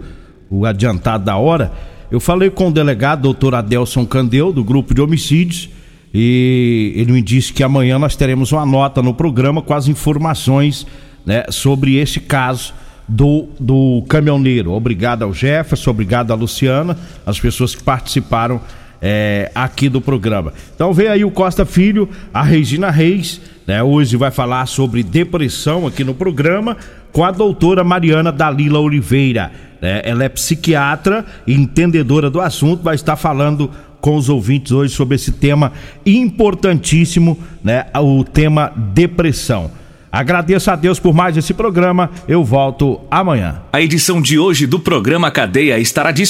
o 0.50 0.66
adiantado 0.66 1.26
da 1.26 1.38
hora. 1.38 1.72
Eu 2.12 2.20
falei 2.20 2.50
com 2.50 2.70
o 2.70 2.72
delegado, 2.72 3.24
doutor 3.24 3.56
Adelson 3.56 4.06
Candeu, 4.06 4.54
do 4.54 4.64
grupo 4.64 4.94
de 4.94 5.02
homicídios, 5.02 5.70
e 6.14 6.94
ele 6.96 7.12
me 7.12 7.22
disse 7.22 7.52
que 7.52 7.64
amanhã 7.64 7.98
nós 7.98 8.16
teremos 8.16 8.52
uma 8.52 8.66
nota 8.66 9.02
no 9.02 9.14
programa 9.14 9.62
com 9.62 9.74
as 9.74 9.88
informações 9.88 10.86
né, 11.26 11.44
sobre 11.50 11.96
esse 11.96 12.20
caso 12.20 12.74
do, 13.08 13.48
do 13.60 14.04
caminhoneiro. 14.08 14.72
Obrigado 14.72 15.24
ao 15.24 15.34
Jefferson, 15.34 15.90
obrigado 15.90 16.32
à 16.32 16.36
Luciana, 16.36 16.98
as 17.26 17.40
pessoas 17.40 17.76
que 17.76 17.84
participaram 17.84 18.62
é, 19.08 19.52
aqui 19.54 19.88
do 19.88 20.02
programa. 20.02 20.52
Então 20.74 20.92
vem 20.92 21.08
aí 21.08 21.24
o 21.24 21.30
Costa 21.30 21.64
Filho, 21.64 22.10
a 22.34 22.42
Regina 22.42 22.90
Reis, 22.90 23.40
né, 23.68 23.84
hoje 23.84 24.18
vai 24.18 24.32
falar 24.32 24.66
sobre 24.66 25.04
depressão 25.04 25.86
aqui 25.86 26.04
no 26.04 26.16
programa 26.16 26.76
com 27.12 27.24
a 27.24 27.30
doutora 27.30 27.84
Mariana 27.84 28.32
Dalila 28.32 28.80
Oliveira. 28.80 29.52
Né, 29.80 30.02
ela 30.04 30.24
é 30.24 30.30
psiquiatra 30.30 31.24
e 31.46 31.54
entendedora 31.54 32.32
do 32.32 32.42
assunto, 32.42 32.82
vai 32.82 32.96
estar 32.96 33.16
falando 33.16 33.70
com 34.02 34.16
os 34.16 34.28
ouvintes 34.28 34.72
hoje 34.72 34.92
sobre 34.96 35.16
esse 35.16 35.32
tema 35.32 35.72
importantíssimo, 36.04 37.38
né? 37.64 37.86
O 37.96 38.24
tema 38.24 38.72
depressão. 38.76 39.72
Agradeço 40.16 40.72
a 40.72 40.78
Deus 40.78 40.98
por 40.98 41.14
mais 41.14 41.36
esse 41.36 41.54
programa. 41.54 42.10
Eu 42.26 42.42
volto 42.42 43.02
amanhã. 43.12 43.62
A 43.74 43.82
edição 43.82 44.22
de 44.22 44.40
hoje 44.40 44.66
do 44.66 44.80
programa 44.80 45.30
Cadeia 45.30 45.78
estará 45.78 46.10
disponível 46.12 46.24